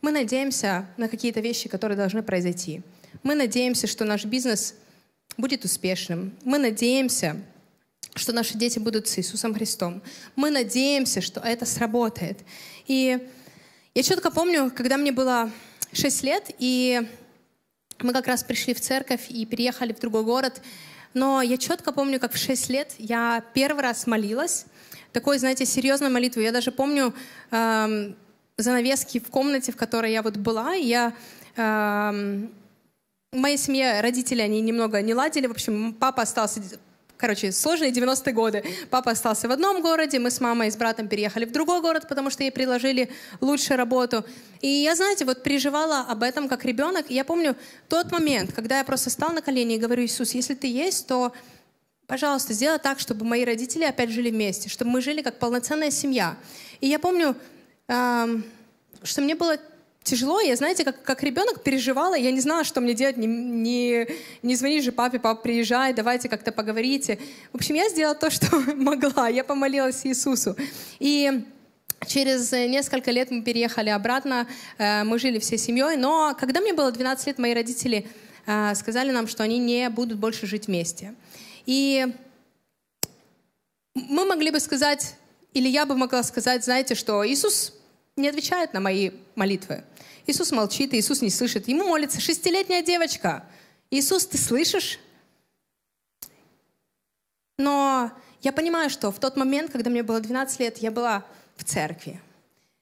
мы 0.00 0.10
надеемся 0.10 0.86
на 0.96 1.08
какие-то 1.08 1.40
вещи, 1.40 1.68
которые 1.68 1.96
должны 1.96 2.22
произойти. 2.22 2.82
Мы 3.22 3.34
надеемся, 3.34 3.86
что 3.86 4.04
наш 4.04 4.24
бизнес 4.24 4.74
будет 5.36 5.64
успешным. 5.64 6.32
Мы 6.44 6.58
надеемся, 6.58 7.40
что 8.14 8.32
наши 8.32 8.58
дети 8.58 8.78
будут 8.78 9.06
с 9.06 9.18
Иисусом 9.18 9.54
Христом. 9.54 10.02
Мы 10.34 10.50
надеемся, 10.50 11.20
что 11.20 11.40
это 11.40 11.66
сработает. 11.66 12.38
И 12.86 13.18
я 13.94 14.02
четко 14.02 14.30
помню, 14.30 14.72
когда 14.74 14.96
мне 14.96 15.12
было 15.12 15.50
6 15.92 16.22
лет, 16.22 16.50
и 16.58 17.02
мы 18.00 18.12
как 18.12 18.26
раз 18.26 18.42
пришли 18.42 18.74
в 18.74 18.80
церковь 18.80 19.26
и 19.28 19.44
переехали 19.46 19.92
в 19.92 20.00
другой 20.00 20.24
город. 20.24 20.60
Но 21.14 21.42
я 21.42 21.58
четко 21.58 21.92
помню, 21.92 22.18
как 22.18 22.32
в 22.32 22.38
6 22.38 22.70
лет 22.70 22.94
я 22.98 23.44
первый 23.54 23.82
раз 23.82 24.06
молилась. 24.06 24.66
Такой, 25.12 25.38
знаете, 25.38 25.66
серьезной 25.66 26.08
молитву. 26.08 26.40
Я 26.40 26.52
даже 26.52 26.72
помню 26.72 27.14
эм, 27.50 28.16
занавески 28.56 29.20
в 29.20 29.28
комнате, 29.28 29.72
в 29.72 29.76
которой 29.76 30.10
я 30.10 30.22
вот 30.22 30.38
была. 30.38 30.72
Я 30.72 31.14
эм, 31.56 32.50
в 33.30 33.36
моей 33.36 33.58
семье 33.58 34.00
родители, 34.00 34.40
они 34.40 34.62
немного 34.62 35.02
не 35.02 35.14
ладили. 35.14 35.46
В 35.46 35.50
общем, 35.50 35.92
папа 35.92 36.22
остался 36.22 36.62
Короче, 37.22 37.52
сложные 37.52 37.92
90-е 37.92 38.32
годы. 38.32 38.64
Папа 38.90 39.12
остался 39.12 39.46
в 39.46 39.52
одном 39.52 39.80
городе, 39.80 40.18
мы 40.18 40.32
с 40.32 40.40
мамой 40.40 40.66
и 40.66 40.70
с 40.72 40.76
братом 40.76 41.06
переехали 41.06 41.44
в 41.44 41.52
другой 41.52 41.80
город, 41.80 42.08
потому 42.08 42.30
что 42.30 42.42
ей 42.42 42.50
предложили 42.50 43.12
лучшую 43.40 43.78
работу. 43.78 44.24
И 44.60 44.66
я, 44.66 44.96
знаете, 44.96 45.24
вот 45.24 45.44
переживала 45.44 46.00
об 46.00 46.24
этом 46.24 46.48
как 46.48 46.64
ребенок. 46.64 47.08
И 47.08 47.14
я 47.14 47.22
помню 47.24 47.54
тот 47.88 48.10
момент, 48.10 48.52
когда 48.52 48.78
я 48.78 48.84
просто 48.84 49.08
стала 49.08 49.34
на 49.34 49.40
колени 49.40 49.76
и 49.76 49.78
говорю, 49.78 50.04
Иисус, 50.04 50.32
если 50.34 50.54
ты 50.54 50.66
есть, 50.66 51.06
то 51.06 51.32
пожалуйста, 52.08 52.54
сделай 52.54 52.80
так, 52.80 52.98
чтобы 52.98 53.24
мои 53.24 53.44
родители 53.44 53.84
опять 53.84 54.10
жили 54.10 54.30
вместе, 54.30 54.68
чтобы 54.68 54.90
мы 54.90 55.00
жили 55.00 55.22
как 55.22 55.38
полноценная 55.38 55.92
семья. 55.92 56.36
И 56.80 56.88
я 56.88 56.98
помню, 56.98 57.36
эм, 57.86 58.44
что 59.04 59.22
мне 59.22 59.36
было 59.36 59.58
тяжело. 60.02 60.40
Я, 60.40 60.56
знаете, 60.56 60.84
как, 60.84 61.02
как 61.02 61.22
ребенок 61.22 61.62
переживала, 61.62 62.14
я 62.14 62.30
не 62.30 62.40
знала, 62.40 62.64
что 62.64 62.80
мне 62.80 62.94
делать. 62.94 63.16
Не, 63.16 63.26
не, 63.26 64.06
не 64.42 64.56
звони 64.56 64.80
же 64.80 64.92
папе, 64.92 65.18
папа, 65.18 65.40
приезжай, 65.40 65.92
давайте 65.92 66.28
как-то 66.28 66.52
поговорите. 66.52 67.18
В 67.52 67.56
общем, 67.56 67.74
я 67.74 67.88
сделала 67.88 68.14
то, 68.14 68.30
что 68.30 68.56
могла. 68.76 69.28
Я 69.28 69.44
помолилась 69.44 70.04
Иисусу. 70.04 70.56
И 70.98 71.44
Через 72.06 72.50
несколько 72.50 73.10
лет 73.10 73.30
мы 73.30 73.42
переехали 73.42 73.90
обратно, 73.90 74.48
э, 74.78 75.04
мы 75.04 75.20
жили 75.20 75.38
всей 75.38 75.58
семьей, 75.58 75.96
но 75.96 76.34
когда 76.38 76.60
мне 76.60 76.72
было 76.72 76.90
12 76.90 77.28
лет, 77.28 77.38
мои 77.38 77.54
родители 77.54 78.08
э, 78.46 78.74
сказали 78.74 79.12
нам, 79.12 79.28
что 79.28 79.44
они 79.44 79.58
не 79.58 79.88
будут 79.88 80.18
больше 80.18 80.46
жить 80.46 80.66
вместе. 80.66 81.14
И 81.64 82.12
мы 83.94 84.24
могли 84.24 84.50
бы 84.50 84.58
сказать, 84.58 85.14
или 85.54 85.68
я 85.68 85.86
бы 85.86 85.96
могла 85.96 86.22
сказать, 86.22 86.64
знаете, 86.64 86.94
что 86.94 87.26
Иисус 87.26 87.72
не 88.16 88.28
отвечает 88.28 88.72
на 88.72 88.80
мои 88.80 89.10
молитвы. 89.34 89.84
Иисус 90.26 90.52
молчит, 90.52 90.94
Иисус 90.94 91.22
не 91.22 91.30
слышит. 91.30 91.68
Ему 91.68 91.84
молится 91.84 92.20
шестилетняя 92.20 92.82
девочка. 92.82 93.46
Иисус, 93.90 94.26
ты 94.26 94.38
слышишь? 94.38 94.98
Но 97.58 98.12
я 98.42 98.52
понимаю, 98.52 98.90
что 98.90 99.10
в 99.10 99.18
тот 99.18 99.36
момент, 99.36 99.70
когда 99.72 99.90
мне 99.90 100.02
было 100.02 100.20
12 100.20 100.60
лет, 100.60 100.78
я 100.78 100.90
была 100.90 101.24
в 101.56 101.64
церкви. 101.64 102.20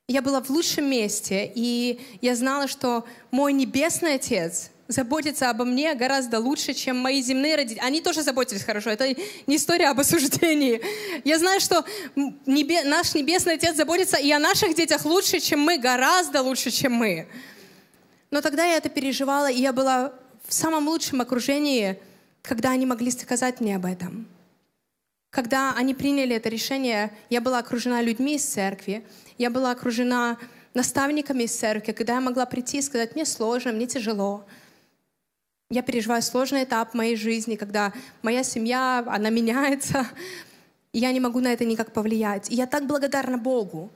Я 0.08 0.22
была 0.22 0.42
в 0.42 0.50
лучшем 0.50 0.90
месте, 0.90 1.50
и 1.54 2.00
я 2.20 2.34
знала, 2.34 2.66
что 2.66 3.04
мой 3.30 3.52
небесный 3.52 4.14
Отец 4.14 4.70
заботится 4.90 5.50
обо 5.50 5.64
мне 5.64 5.94
гораздо 5.94 6.40
лучше, 6.40 6.74
чем 6.74 6.98
мои 6.98 7.22
земные 7.22 7.56
родители. 7.56 7.82
Они 7.82 8.00
тоже 8.00 8.22
заботились 8.22 8.64
хорошо. 8.64 8.90
Это 8.90 9.14
не 9.46 9.56
история 9.56 9.88
об 9.88 10.00
осуждении. 10.00 10.80
Я 11.24 11.38
знаю, 11.38 11.60
что 11.60 11.84
небе, 12.46 12.82
наш 12.84 13.14
Небесный 13.14 13.54
Отец 13.54 13.76
заботится 13.76 14.16
и 14.16 14.30
о 14.32 14.38
наших 14.38 14.74
детях 14.74 15.04
лучше, 15.04 15.40
чем 15.40 15.60
мы, 15.60 15.78
гораздо 15.78 16.42
лучше, 16.42 16.70
чем 16.70 16.92
мы. 16.92 17.28
Но 18.30 18.40
тогда 18.40 18.64
я 18.64 18.76
это 18.76 18.88
переживала, 18.88 19.50
и 19.50 19.60
я 19.60 19.72
была 19.72 20.12
в 20.46 20.52
самом 20.52 20.88
лучшем 20.88 21.20
окружении, 21.20 21.98
когда 22.42 22.70
они 22.70 22.86
могли 22.86 23.10
сказать 23.10 23.60
мне 23.60 23.76
об 23.76 23.86
этом. 23.86 24.26
Когда 25.30 25.72
они 25.76 25.94
приняли 25.94 26.34
это 26.34 26.48
решение, 26.48 27.12
я 27.28 27.40
была 27.40 27.58
окружена 27.58 28.02
людьми 28.02 28.34
из 28.34 28.44
церкви, 28.44 29.04
я 29.38 29.50
была 29.50 29.70
окружена 29.70 30.38
наставниками 30.74 31.44
из 31.44 31.52
церкви, 31.52 31.92
когда 31.92 32.14
я 32.14 32.20
могла 32.20 32.46
прийти 32.46 32.78
и 32.78 32.82
сказать, 32.82 33.14
мне 33.14 33.24
сложно, 33.24 33.72
мне 33.72 33.86
тяжело, 33.86 34.44
я 35.72 35.82
переживаю 35.82 36.20
сложный 36.20 36.64
этап 36.64 36.94
моей 36.94 37.14
жизни, 37.14 37.54
когда 37.54 37.92
моя 38.22 38.42
семья, 38.42 39.04
она 39.06 39.30
меняется, 39.30 40.06
и 40.92 40.98
я 40.98 41.12
не 41.12 41.20
могу 41.20 41.38
на 41.38 41.52
это 41.52 41.64
никак 41.64 41.92
повлиять. 41.92 42.50
И 42.50 42.56
я 42.56 42.66
так 42.66 42.86
благодарна 42.86 43.38
Богу, 43.38 43.90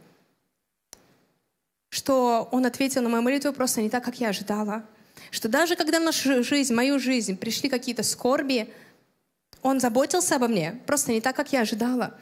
что 1.90 2.48
Он 2.52 2.64
ответил 2.64 3.02
на 3.02 3.08
мою 3.08 3.22
молитву 3.22 3.52
просто 3.52 3.82
не 3.82 3.90
так, 3.90 4.04
как 4.04 4.20
я 4.20 4.28
ожидала. 4.28 4.84
Что 5.32 5.48
даже 5.48 5.74
когда 5.74 5.98
в 5.98 6.04
нашу 6.04 6.44
жизнь, 6.44 6.72
в 6.72 6.76
мою 6.76 7.00
жизнь 7.00 7.36
пришли 7.36 7.68
какие-то 7.68 8.04
скорби, 8.04 8.72
Он 9.62 9.80
заботился 9.80 10.36
обо 10.36 10.46
мне 10.46 10.80
просто 10.86 11.10
не 11.10 11.20
так, 11.20 11.34
как 11.34 11.52
я 11.52 11.62
ожидала. 11.62 12.16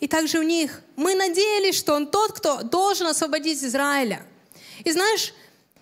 И 0.00 0.08
также 0.08 0.38
у 0.38 0.42
них 0.42 0.80
мы 0.96 1.14
надеялись, 1.14 1.76
что 1.76 1.94
он 1.94 2.06
тот, 2.06 2.32
кто 2.32 2.62
должен 2.62 3.06
освободить 3.06 3.62
Израиля. 3.62 4.22
И 4.82 4.90
знаешь, 4.90 5.34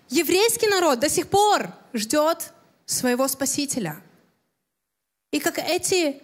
еврейский 0.09 0.67
народ 0.67 0.99
до 0.99 1.09
сих 1.09 1.29
пор 1.29 1.69
ждет 1.95 2.53
своего 2.93 3.27
Спасителя. 3.29 4.03
И 5.31 5.41
как 5.41 5.59
эти 5.59 6.21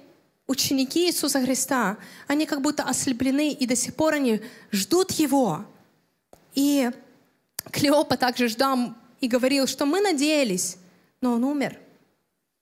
ученики 0.46 1.06
Иисуса 1.06 1.40
Христа, 1.40 1.98
они 2.26 2.46
как 2.46 2.60
будто 2.60 2.82
ослеплены, 2.82 3.52
и 3.52 3.66
до 3.66 3.76
сих 3.76 3.94
пор 3.94 4.14
они 4.14 4.40
ждут 4.72 5.12
Его. 5.12 5.64
И 6.54 6.90
Клеопа 7.70 8.16
также 8.16 8.48
ждал 8.48 8.94
и 9.20 9.28
говорил, 9.28 9.66
что 9.66 9.86
мы 9.86 10.00
надеялись, 10.00 10.76
но 11.20 11.34
он 11.34 11.44
умер. 11.44 11.78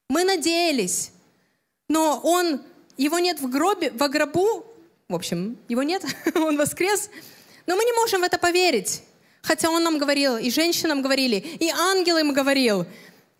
Мы 0.08 0.24
надеялись, 0.24 1.12
но 1.88 2.20
он, 2.22 2.60
его 2.96 3.18
нет 3.18 3.40
в 3.40 3.48
гробе, 3.48 3.90
в 3.90 4.08
гробу, 4.08 4.66
в 5.08 5.14
общем, 5.14 5.56
его 5.68 5.82
нет, 5.82 6.04
он 6.34 6.56
воскрес, 6.56 7.10
но 7.66 7.76
мы 7.76 7.84
не 7.84 7.92
можем 7.92 8.20
в 8.20 8.24
это 8.24 8.38
поверить. 8.38 9.02
Хотя 9.42 9.70
он 9.70 9.84
нам 9.84 9.98
говорил, 9.98 10.36
и 10.36 10.50
женщинам 10.50 11.02
говорили, 11.02 11.36
и 11.36 11.68
ангел 11.68 12.18
им 12.18 12.32
говорил, 12.32 12.84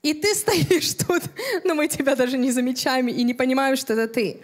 и 0.07 0.14
ты 0.14 0.37
стоишь 0.37 0.95
тут, 0.95 1.23
но 1.64 1.75
мы 1.75 1.88
тебя 1.88 2.14
даже 2.14 2.38
не 2.38 2.53
замечаем 2.53 3.09
и 3.09 3.25
не 3.25 3.35
понимаем, 3.35 3.75
что 3.77 3.95
это 3.95 4.07
ты. 4.07 4.40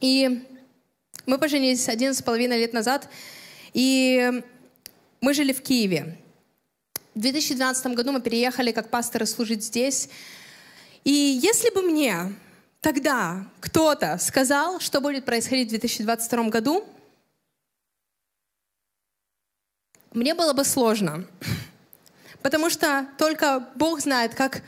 И 0.00 0.44
мы 1.26 1.38
поженились 1.38 1.88
один 1.88 2.12
с 2.12 2.22
половиной 2.22 2.58
лет 2.58 2.72
назад, 2.72 3.08
и 3.72 4.42
мы 5.20 5.32
жили 5.32 5.52
в 5.52 5.62
Киеве. 5.62 6.18
В 7.14 7.20
2012 7.20 7.86
году 7.94 8.10
мы 8.10 8.20
переехали 8.20 8.72
как 8.72 8.90
пасторы 8.90 9.26
служить 9.26 9.62
здесь. 9.62 10.08
И 11.04 11.12
если 11.12 11.70
бы 11.70 11.82
мне 11.82 12.34
тогда 12.80 13.46
кто-то 13.60 14.18
сказал, 14.18 14.80
что 14.80 15.00
будет 15.00 15.24
происходить 15.24 15.68
в 15.68 15.70
2022 15.70 16.48
году, 16.48 16.84
мне 20.12 20.34
было 20.34 20.52
бы 20.52 20.64
сложно. 20.64 21.28
Потому 22.42 22.70
что 22.70 23.06
только 23.18 23.68
Бог 23.76 24.00
знает, 24.00 24.34
как 24.34 24.62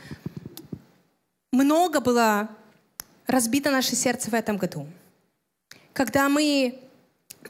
много 1.51 1.99
было 1.99 2.49
разбито 3.27 3.69
наше 3.69 3.95
сердце 3.95 4.29
в 4.29 4.33
этом 4.33 4.57
году. 4.57 4.87
Когда 5.93 6.29
мы 6.29 6.79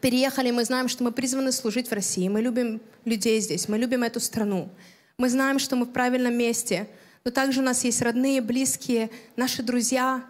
переехали, 0.02 0.52
мы 0.52 0.66
знаем, 0.66 0.88
что 0.88 1.04
мы 1.04 1.12
призваны 1.12 1.52
служить 1.52 1.90
в 1.90 1.94
России. 1.94 2.28
Мы 2.28 2.42
любим 2.42 2.82
людей 3.06 3.40
здесь, 3.40 3.68
мы 3.68 3.78
любим 3.78 4.04
эту 4.04 4.20
страну. 4.20 4.70
Мы 5.18 5.30
знаем, 5.30 5.60
что 5.60 5.76
мы 5.76 5.86
в 5.86 5.92
правильном 5.92 6.36
месте. 6.36 6.88
Но 7.24 7.32
также 7.32 7.62
у 7.62 7.64
нас 7.64 7.84
есть 7.84 8.02
родные, 8.02 8.42
близкие, 8.42 9.10
наши 9.36 9.64
друзья. 9.64 10.24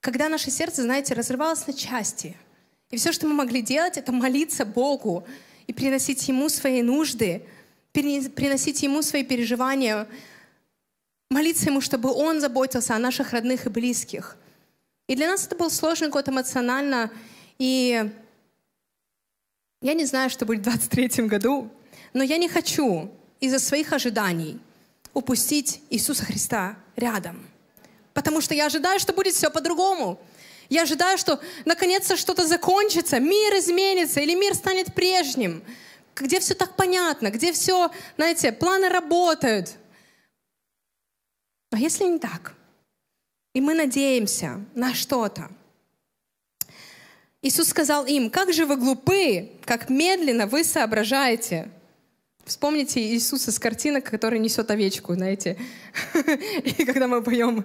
Когда 0.00 0.28
наше 0.28 0.50
сердце, 0.50 0.82
знаете, 0.82 1.14
разрывалось 1.14 1.66
на 1.66 1.72
части. 1.72 2.36
И 2.90 2.96
все, 2.96 3.12
что 3.12 3.26
мы 3.26 3.34
могли 3.34 3.62
делать, 3.62 3.96
это 3.96 4.12
молиться 4.12 4.64
Богу 4.64 5.26
и 5.66 5.72
приносить 5.72 6.26
Ему 6.28 6.48
свои 6.48 6.80
нужды— 6.80 7.42
приносить 8.02 8.82
Ему 8.82 9.02
свои 9.02 9.24
переживания, 9.24 10.06
молиться 11.30 11.66
Ему, 11.66 11.80
чтобы 11.80 12.12
Он 12.12 12.40
заботился 12.40 12.94
о 12.94 12.98
наших 12.98 13.32
родных 13.32 13.66
и 13.66 13.70
близких. 13.70 14.36
И 15.08 15.14
для 15.14 15.28
нас 15.28 15.46
это 15.46 15.56
был 15.56 15.70
сложный 15.70 16.08
год 16.08 16.28
эмоционально, 16.28 17.10
и 17.58 18.10
я 19.82 19.94
не 19.94 20.04
знаю, 20.04 20.30
что 20.30 20.44
будет 20.46 20.60
в 20.60 20.64
23 20.64 21.26
году, 21.26 21.70
но 22.12 22.22
я 22.22 22.38
не 22.38 22.48
хочу 22.48 23.10
из-за 23.40 23.58
своих 23.58 23.92
ожиданий 23.92 24.58
упустить 25.14 25.80
Иисуса 25.90 26.24
Христа 26.24 26.76
рядом. 26.96 27.46
Потому 28.12 28.40
что 28.40 28.54
я 28.54 28.66
ожидаю, 28.66 28.98
что 28.98 29.12
будет 29.12 29.34
все 29.34 29.50
по-другому. 29.50 30.18
Я 30.68 30.82
ожидаю, 30.82 31.18
что 31.18 31.40
наконец-то 31.64 32.16
что-то 32.16 32.46
закончится, 32.46 33.20
мир 33.20 33.54
изменится, 33.58 34.20
или 34.20 34.34
мир 34.34 34.54
станет 34.54 34.94
прежним 34.94 35.62
где 36.20 36.40
все 36.40 36.54
так 36.54 36.76
понятно, 36.76 37.30
где 37.30 37.52
все, 37.52 37.90
знаете, 38.16 38.52
планы 38.52 38.88
работают. 38.88 39.76
А 41.70 41.78
если 41.78 42.04
не 42.04 42.18
так? 42.18 42.54
И 43.54 43.60
мы 43.60 43.74
надеемся 43.74 44.64
на 44.74 44.94
что-то. 44.94 45.50
Иисус 47.42 47.68
сказал 47.68 48.06
им, 48.06 48.30
как 48.30 48.52
же 48.52 48.66
вы 48.66 48.76
глупы, 48.76 49.52
как 49.64 49.88
медленно 49.88 50.46
вы 50.46 50.64
соображаете. 50.64 51.70
Вспомните 52.44 53.00
Иисуса 53.00 53.50
с 53.50 53.58
картинок, 53.58 54.04
который 54.04 54.38
несет 54.38 54.70
овечку, 54.70 55.14
знаете. 55.14 55.58
И 56.64 56.84
когда 56.84 57.08
мы 57.08 57.22
поем 57.22 57.64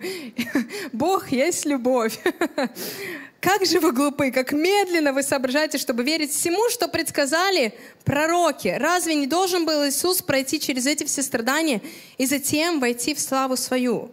«Бог 0.91 1.31
есть 1.31 1.65
любовь», 1.65 2.19
как 3.41 3.65
же 3.65 3.79
вы 3.79 3.91
глупы, 3.91 4.29
как 4.29 4.51
медленно 4.51 5.13
вы 5.13 5.23
соображаете, 5.23 5.79
чтобы 5.79 6.03
верить 6.03 6.31
всему, 6.31 6.69
что 6.69 6.87
предсказали 6.87 7.73
пророки. 8.05 8.67
Разве 8.79 9.15
не 9.15 9.25
должен 9.25 9.65
был 9.65 9.83
Иисус 9.87 10.21
пройти 10.21 10.59
через 10.59 10.85
эти 10.85 11.05
все 11.05 11.23
страдания 11.23 11.81
и 12.19 12.27
затем 12.27 12.79
войти 12.79 13.15
в 13.15 13.19
славу 13.19 13.57
свою? 13.57 14.11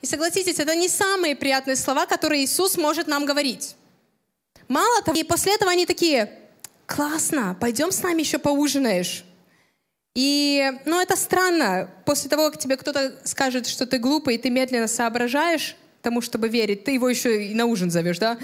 И 0.00 0.06
согласитесь, 0.06 0.58
это 0.58 0.74
не 0.74 0.88
самые 0.88 1.36
приятные 1.36 1.76
слова, 1.76 2.06
которые 2.06 2.42
Иисус 2.42 2.78
может 2.78 3.06
нам 3.06 3.26
говорить. 3.26 3.76
Мало 4.66 5.02
того, 5.02 5.18
и 5.18 5.24
после 5.24 5.54
этого 5.56 5.70
они 5.70 5.84
такие, 5.84 6.32
классно, 6.86 7.54
пойдем 7.60 7.92
с 7.92 8.02
нами 8.02 8.20
еще 8.20 8.38
поужинаешь. 8.38 9.24
И, 10.14 10.72
ну, 10.86 10.98
это 10.98 11.16
странно. 11.16 11.90
После 12.06 12.30
того, 12.30 12.50
как 12.50 12.58
тебе 12.58 12.78
кто-то 12.78 13.14
скажет, 13.24 13.66
что 13.66 13.84
ты 13.84 13.98
глупый, 13.98 14.36
и 14.36 14.38
ты 14.38 14.48
медленно 14.48 14.88
соображаешь, 14.88 15.76
тому, 16.02 16.20
чтобы 16.20 16.48
верить, 16.48 16.84
ты 16.84 16.92
его 16.92 17.08
еще 17.08 17.46
и 17.46 17.54
на 17.54 17.66
ужин 17.66 17.90
зовешь, 17.90 18.18
да? 18.18 18.38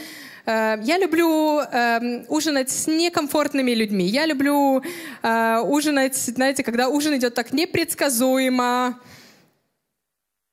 Э, 0.46 0.78
я 0.82 0.98
люблю 0.98 1.60
э, 1.60 2.24
ужинать 2.28 2.70
с 2.70 2.86
некомфортными 2.86 3.72
людьми. 3.72 4.06
Я 4.06 4.26
люблю 4.26 4.82
э, 5.22 5.58
ужинать, 5.58 6.16
знаете, 6.16 6.62
когда 6.62 6.88
ужин 6.88 7.16
идет 7.16 7.34
так 7.34 7.52
непредсказуемо, 7.52 8.98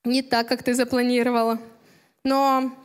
не 0.04 0.22
так, 0.24 0.48
как 0.48 0.64
ты 0.64 0.74
запланировала. 0.74 1.60
Но 2.24 2.76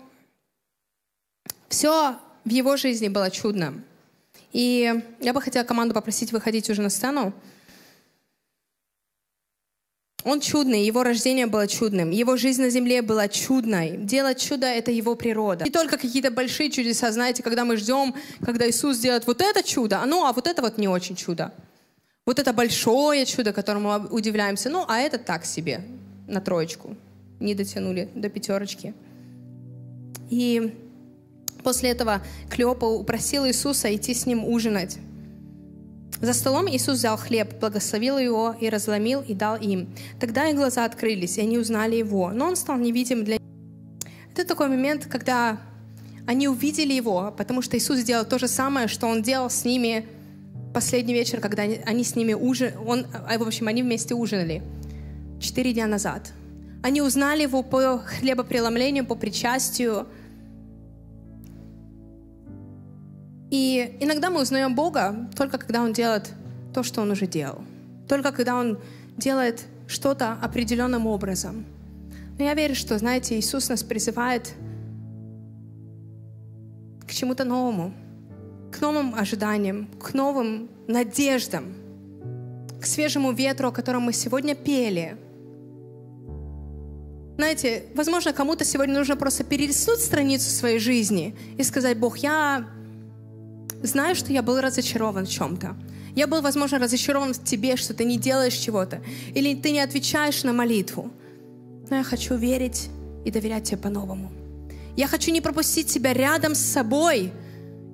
все 1.68 2.16
в 2.44 2.50
его 2.50 2.76
жизни 2.76 3.08
было 3.08 3.30
чудно. 3.30 3.74
И 4.52 5.02
я 5.20 5.32
бы 5.32 5.40
хотела 5.40 5.64
команду 5.64 5.94
попросить 5.94 6.32
выходить 6.32 6.68
уже 6.70 6.82
на 6.82 6.90
сцену. 6.90 7.32
Он 10.24 10.40
чудный, 10.40 10.84
его 10.84 11.04
рождение 11.04 11.46
было 11.46 11.68
чудным, 11.68 12.10
его 12.10 12.36
жизнь 12.36 12.60
на 12.60 12.70
земле 12.70 13.02
была 13.02 13.28
чудной. 13.28 13.96
Делать 13.96 14.40
чудо— 14.40 14.66
это 14.66 14.90
его 14.90 15.14
природа. 15.14 15.64
Не 15.64 15.70
только 15.70 15.96
какие-то 15.96 16.30
большие 16.30 16.70
чудеса, 16.70 17.12
знаете, 17.12 17.42
когда 17.42 17.64
мы 17.64 17.76
ждем, 17.76 18.14
когда 18.44 18.68
Иисус 18.68 18.96
сделает 18.96 19.26
вот 19.26 19.40
это 19.40 19.62
чудо, 19.62 20.00
а 20.02 20.06
ну, 20.06 20.26
а 20.26 20.32
вот 20.32 20.48
это 20.48 20.60
вот 20.60 20.76
не 20.76 20.88
очень 20.88 21.14
чудо. 21.14 21.52
Вот 22.26 22.38
это 22.38 22.52
большое 22.52 23.24
чудо, 23.26 23.52
которому 23.52 23.98
мы 24.00 24.08
удивляемся, 24.08 24.68
ну, 24.70 24.84
а 24.88 24.98
это 24.98 25.18
так 25.18 25.44
себе, 25.44 25.82
на 26.26 26.40
троечку. 26.40 26.96
Не 27.38 27.54
дотянули 27.54 28.08
до 28.14 28.28
пятерочки. 28.28 28.94
И 30.28 30.74
после 31.62 31.90
этого 31.90 32.22
Клеопа 32.50 32.84
упросила 32.84 33.48
Иисуса 33.48 33.94
идти 33.94 34.14
с 34.14 34.26
ним 34.26 34.44
ужинать. 34.44 34.98
За 36.20 36.32
столом 36.32 36.68
Иисус 36.68 36.98
взял 36.98 37.16
хлеб, 37.16 37.60
благословил 37.60 38.18
его 38.18 38.54
и 38.60 38.68
разломил 38.68 39.20
и 39.20 39.34
дал 39.34 39.56
им. 39.56 39.88
Тогда 40.18 40.48
их 40.48 40.56
глаза 40.56 40.84
открылись, 40.84 41.38
и 41.38 41.42
они 41.42 41.58
узнали 41.58 41.96
его, 41.96 42.30
но 42.30 42.46
он 42.46 42.56
стал 42.56 42.76
невидим 42.76 43.24
для 43.24 43.34
них. 43.34 43.42
Это 44.32 44.44
такой 44.44 44.68
момент, 44.68 45.06
когда 45.06 45.58
они 46.26 46.48
увидели 46.48 46.92
его, 46.92 47.32
потому 47.36 47.62
что 47.62 47.76
Иисус 47.76 47.98
сделал 47.98 48.24
то 48.24 48.38
же 48.38 48.48
самое, 48.48 48.88
что 48.88 49.06
он 49.06 49.22
делал 49.22 49.48
с 49.48 49.64
ними 49.64 50.06
последний 50.74 51.14
вечер, 51.14 51.40
когда 51.40 51.62
они 51.62 52.04
с 52.04 52.16
ними 52.16 52.34
ужинали. 52.34 52.76
Он, 52.84 53.06
а, 53.12 53.38
в 53.38 53.42
общем, 53.42 53.68
они 53.68 53.82
вместе 53.82 54.14
ужинали 54.14 54.62
четыре 55.40 55.72
дня 55.72 55.86
назад. 55.86 56.32
Они 56.82 57.00
узнали 57.00 57.42
его 57.42 57.62
по 57.62 57.98
хлебопреломлению, 57.98 59.06
по 59.06 59.14
причастию, 59.14 60.06
И 63.50 63.96
иногда 64.00 64.30
мы 64.30 64.42
узнаем 64.42 64.74
Бога 64.74 65.28
только 65.34 65.58
когда 65.58 65.82
Он 65.82 65.92
делает 65.92 66.32
то, 66.74 66.82
что 66.82 67.00
Он 67.00 67.10
уже 67.10 67.26
делал. 67.26 67.62
Только 68.08 68.32
когда 68.32 68.56
Он 68.56 68.78
делает 69.16 69.64
что-то 69.86 70.34
определенным 70.34 71.06
образом. 71.06 71.64
Но 72.38 72.44
я 72.44 72.54
верю, 72.54 72.74
что, 72.74 72.98
знаете, 72.98 73.38
Иисус 73.38 73.68
нас 73.68 73.82
призывает 73.82 74.54
к 77.06 77.10
чему-то 77.10 77.44
новому, 77.44 77.92
к 78.70 78.80
новым 78.80 79.14
ожиданиям, 79.14 79.88
к 79.98 80.14
новым 80.14 80.68
надеждам, 80.86 81.74
к 82.80 82.86
свежему 82.86 83.32
ветру, 83.32 83.68
о 83.68 83.72
котором 83.72 84.02
мы 84.02 84.12
сегодня 84.12 84.54
пели. 84.54 85.16
Знаете, 87.36 87.84
возможно, 87.94 88.32
кому-то 88.32 88.64
сегодня 88.64 88.94
нужно 88.98 89.16
просто 89.16 89.42
перелистнуть 89.42 90.00
страницу 90.00 90.50
своей 90.50 90.78
жизни 90.78 91.34
и 91.56 91.62
сказать, 91.62 91.98
Бог, 91.98 92.18
я 92.18 92.68
знаю, 93.82 94.14
что 94.14 94.32
я 94.32 94.42
был 94.42 94.60
разочарован 94.60 95.26
в 95.26 95.30
чем-то. 95.30 95.76
Я 96.14 96.26
был, 96.26 96.40
возможно, 96.42 96.78
разочарован 96.78 97.32
в 97.32 97.44
тебе, 97.44 97.76
что 97.76 97.94
ты 97.94 98.04
не 98.04 98.18
делаешь 98.18 98.54
чего-то, 98.54 99.00
или 99.34 99.54
ты 99.54 99.70
не 99.70 99.80
отвечаешь 99.80 100.42
на 100.44 100.52
молитву. 100.52 101.10
Но 101.90 101.96
я 101.96 102.02
хочу 102.02 102.34
верить 102.34 102.88
и 103.24 103.30
доверять 103.30 103.64
тебе 103.64 103.78
по-новому. 103.78 104.32
Я 104.96 105.06
хочу 105.06 105.30
не 105.30 105.40
пропустить 105.40 105.86
тебя 105.86 106.12
рядом 106.12 106.54
с 106.54 106.60
собой, 106.60 107.32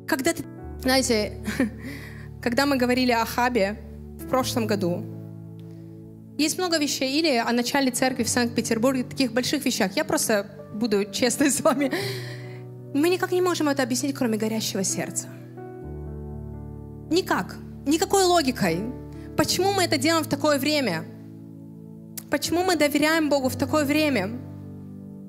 когда 0.07 0.33
ты 0.33 0.44
Знаете, 0.81 1.33
когда 2.42 2.66
мы 2.66 2.77
говорили 2.77 3.12
о 3.12 3.25
Хабе 3.25 3.79
в 4.18 4.29
прошлом 4.29 4.66
году, 4.66 5.05
есть 6.38 6.59
много 6.59 6.79
вещей, 6.79 7.18
или 7.18 7.37
о 7.37 7.53
начале 7.53 7.90
церкви 7.90 8.25
в 8.25 8.29
Санкт-Петербурге, 8.29 9.05
таких 9.05 9.33
больших 9.33 9.64
вещах. 9.64 9.97
Я 9.97 10.05
просто 10.05 10.47
буду 10.75 11.05
честной 11.12 11.51
с 11.51 11.61
вами. 11.61 11.92
Мы 12.92 13.09
никак 13.09 13.33
не 13.33 13.40
можем 13.40 13.68
это 13.68 13.83
объяснить, 13.83 14.14
кроме 14.14 14.37
горящего 14.37 14.83
сердца. 14.83 15.29
Никак. 17.14 17.57
Никакой 17.87 18.24
логикой. 18.24 18.81
Почему 19.37 19.72
мы 19.72 19.85
это 19.85 19.98
делаем 19.98 20.24
в 20.24 20.29
такое 20.29 20.59
время? 20.59 21.05
Почему 22.29 22.64
мы 22.64 22.74
доверяем 22.74 23.29
Богу 23.29 23.48
в 23.48 23.57
такое 23.57 23.85
время? 23.85 24.31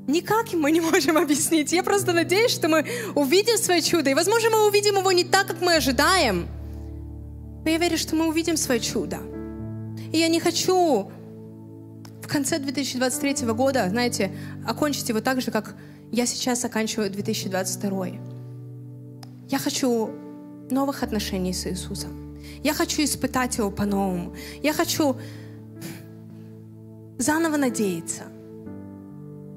Никак 0.08 0.52
мы 0.54 0.72
не 0.72 0.82
можем 0.92 1.16
объяснить. 1.16 1.72
Я 1.72 1.84
просто 1.84 2.12
надеюсь, 2.12 2.52
что 2.52 2.70
мы 2.70 2.88
увидим 3.14 3.58
свое 3.58 3.84
чудо. 3.84 4.10
И, 4.10 4.16
возможно, 4.16 4.50
мы 4.50 4.68
увидим 4.68 4.98
его 4.98 5.12
не 5.12 5.24
так, 5.24 5.46
как 5.46 5.62
мы 5.62 5.76
ожидаем. 5.76 6.48
Но 7.64 7.70
я 7.70 7.78
верю, 7.78 8.00
что 8.00 8.16
мы 8.16 8.28
увидим 8.30 8.58
свое 8.58 8.80
чудо. 8.80 9.20
И 10.12 10.18
я 10.18 10.28
не 10.28 10.40
хочу 10.40 11.12
в 12.24 12.28
конце 12.28 12.58
2023 12.58 13.46
года, 13.54 13.88
знаете, 13.90 14.32
окончить 14.66 15.10
его 15.10 15.22
так 15.22 15.40
же, 15.40 15.52
как 15.52 15.76
я 16.12 16.26
сейчас 16.26 16.66
оканчиваю 16.66 17.12
2022. 17.12 18.08
Я 19.50 19.60
хочу 19.60 20.25
новых 20.72 21.04
отношений 21.04 21.54
с 21.54 21.68
Иисусом. 21.68 22.38
Я 22.64 22.74
хочу 22.74 23.04
испытать 23.04 23.58
Его 23.58 23.72
по-новому. 23.72 24.36
Я 24.64 24.74
хочу 24.74 25.16
заново 27.18 27.58
надеяться. 27.58 28.24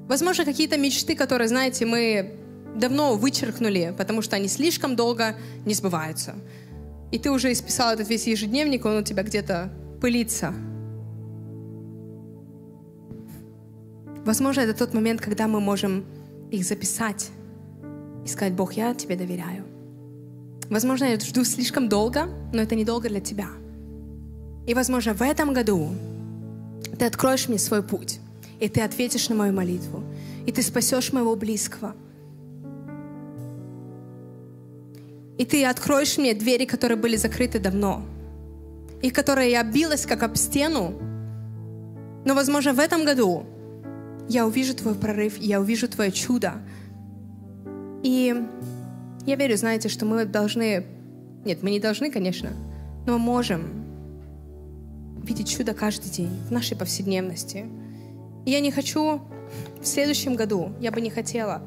Возможно, 0.07 0.45
какие-то 0.45 0.77
мечты, 0.77 1.15
которые, 1.15 1.47
знаете, 1.47 1.85
мы 1.85 2.35
давно 2.75 3.15
вычеркнули, 3.15 3.93
потому 3.97 4.21
что 4.21 4.35
они 4.35 4.47
слишком 4.47 4.95
долго 4.95 5.35
не 5.65 5.73
сбываются. 5.73 6.35
И 7.11 7.19
ты 7.19 7.31
уже 7.31 7.51
исписал 7.51 7.93
этот 7.93 8.09
весь 8.09 8.27
ежедневник, 8.27 8.85
он 8.85 8.97
у 8.97 9.03
тебя 9.03 9.23
где-то 9.23 9.71
пылиться. 10.01 10.53
Возможно, 14.25 14.61
это 14.61 14.73
тот 14.73 14.93
момент, 14.93 15.21
когда 15.21 15.47
мы 15.47 15.59
можем 15.59 16.05
их 16.51 16.63
записать 16.63 17.29
и 18.25 18.27
сказать, 18.27 18.53
Бог, 18.53 18.73
я 18.73 18.93
тебе 18.93 19.15
доверяю. 19.15 19.68
Возможно, 20.69 21.05
я 21.05 21.19
жду 21.19 21.43
слишком 21.43 21.89
долго, 21.89 22.27
но 22.53 22.61
это 22.61 22.75
недолго 22.75 23.09
для 23.09 23.19
тебя. 23.19 23.47
И, 24.67 24.73
возможно, 24.73 25.13
в 25.13 25.21
этом 25.21 25.53
году 25.53 25.89
ты 26.97 27.05
откроешь 27.05 27.47
мне 27.47 27.57
свой 27.57 27.81
путь, 27.81 28.19
и 28.59 28.69
ты 28.69 28.81
ответишь 28.81 29.29
на 29.29 29.35
мою 29.35 29.53
молитву, 29.53 30.03
и 30.45 30.51
ты 30.51 30.61
спасешь 30.61 31.11
моего 31.13 31.35
близкого. 31.35 31.95
И 35.37 35.45
ты 35.45 35.65
откроешь 35.65 36.17
мне 36.17 36.33
двери, 36.33 36.65
которые 36.65 36.97
были 36.97 37.15
закрыты 37.15 37.59
давно— 37.59 38.03
и 39.01 39.09
которая 39.11 39.49
я 39.49 39.63
билась 39.63 40.05
как 40.05 40.23
об 40.23 40.35
стену. 40.35 40.93
Но, 42.25 42.33
возможно, 42.35 42.73
в 42.73 42.79
этом 42.79 43.05
году 43.05 43.45
я 44.27 44.45
увижу 44.45 44.75
твой 44.75 44.95
прорыв, 44.95 45.37
я 45.37 45.59
увижу 45.59 45.87
твое 45.87 46.11
чудо. 46.11 46.53
И 48.03 48.35
я 49.29 49.35
верю, 49.35 49.55
знаете, 49.57 49.89
что 49.89 50.05
мы 50.05 50.25
должны... 50.25 50.85
Нет, 51.45 51.61
мы 51.61 51.69
не 51.69 51.79
должны, 51.79 52.11
конечно, 52.11 52.49
но 53.05 53.19
можем 53.19 53.85
видеть 55.23 55.49
чудо 55.49 55.73
каждый 55.75 56.09
день 56.09 56.31
в 56.47 56.51
нашей 56.51 56.75
повседневности. 56.75 57.67
И 58.45 58.51
я 58.51 58.59
не 58.59 58.71
хочу 58.71 59.21
в 59.81 59.85
следующем 59.85 60.35
году, 60.35 60.73
я 60.79 60.91
бы 60.91 60.99
не 60.99 61.11
хотела, 61.11 61.61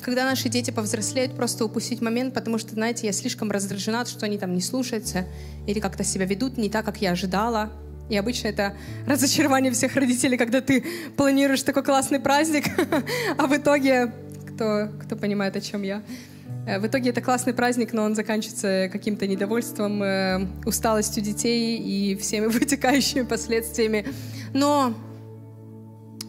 когда 0.00 0.24
наши 0.24 0.48
дети 0.48 0.70
повзрослеют, 0.70 1.34
просто 1.34 1.64
упустить 1.64 2.00
момент, 2.00 2.34
потому 2.34 2.56
что, 2.56 2.74
знаете, 2.74 3.06
я 3.06 3.12
слишком 3.12 3.50
раздражена, 3.50 4.06
что 4.06 4.24
они 4.24 4.38
там 4.38 4.54
не 4.54 4.60
слушаются 4.60 5.26
или 5.66 5.80
как-то 5.80 6.04
себя 6.04 6.24
ведут 6.24 6.56
не 6.56 6.70
так, 6.70 6.84
как 6.84 7.02
я 7.02 7.10
ожидала. 7.10 7.70
И 8.08 8.16
обычно 8.16 8.48
это 8.48 8.76
разочарование 9.06 9.72
всех 9.72 9.96
родителей, 9.96 10.38
когда 10.38 10.60
ты 10.60 10.84
планируешь 11.16 11.62
такой 11.62 11.82
классный 11.82 12.20
праздник, 12.20 12.64
а 13.38 13.46
в 13.46 13.56
итоге, 13.56 14.12
кто, 14.54 14.88
кто 15.02 15.16
понимает, 15.16 15.56
о 15.56 15.60
чем 15.60 15.82
я, 15.82 16.02
в 16.66 16.86
итоге 16.86 17.10
это 17.10 17.20
классный 17.20 17.54
праздник, 17.54 17.92
но 17.92 18.02
он 18.02 18.14
заканчивается 18.14 18.88
каким-то 18.92 19.26
недовольством, 19.26 20.02
э, 20.02 20.46
усталостью 20.66 21.22
детей 21.22 21.78
и 21.78 22.16
всеми 22.16 22.46
вытекающими 22.58 23.22
последствиями. 23.22 24.06
Но 24.52 24.94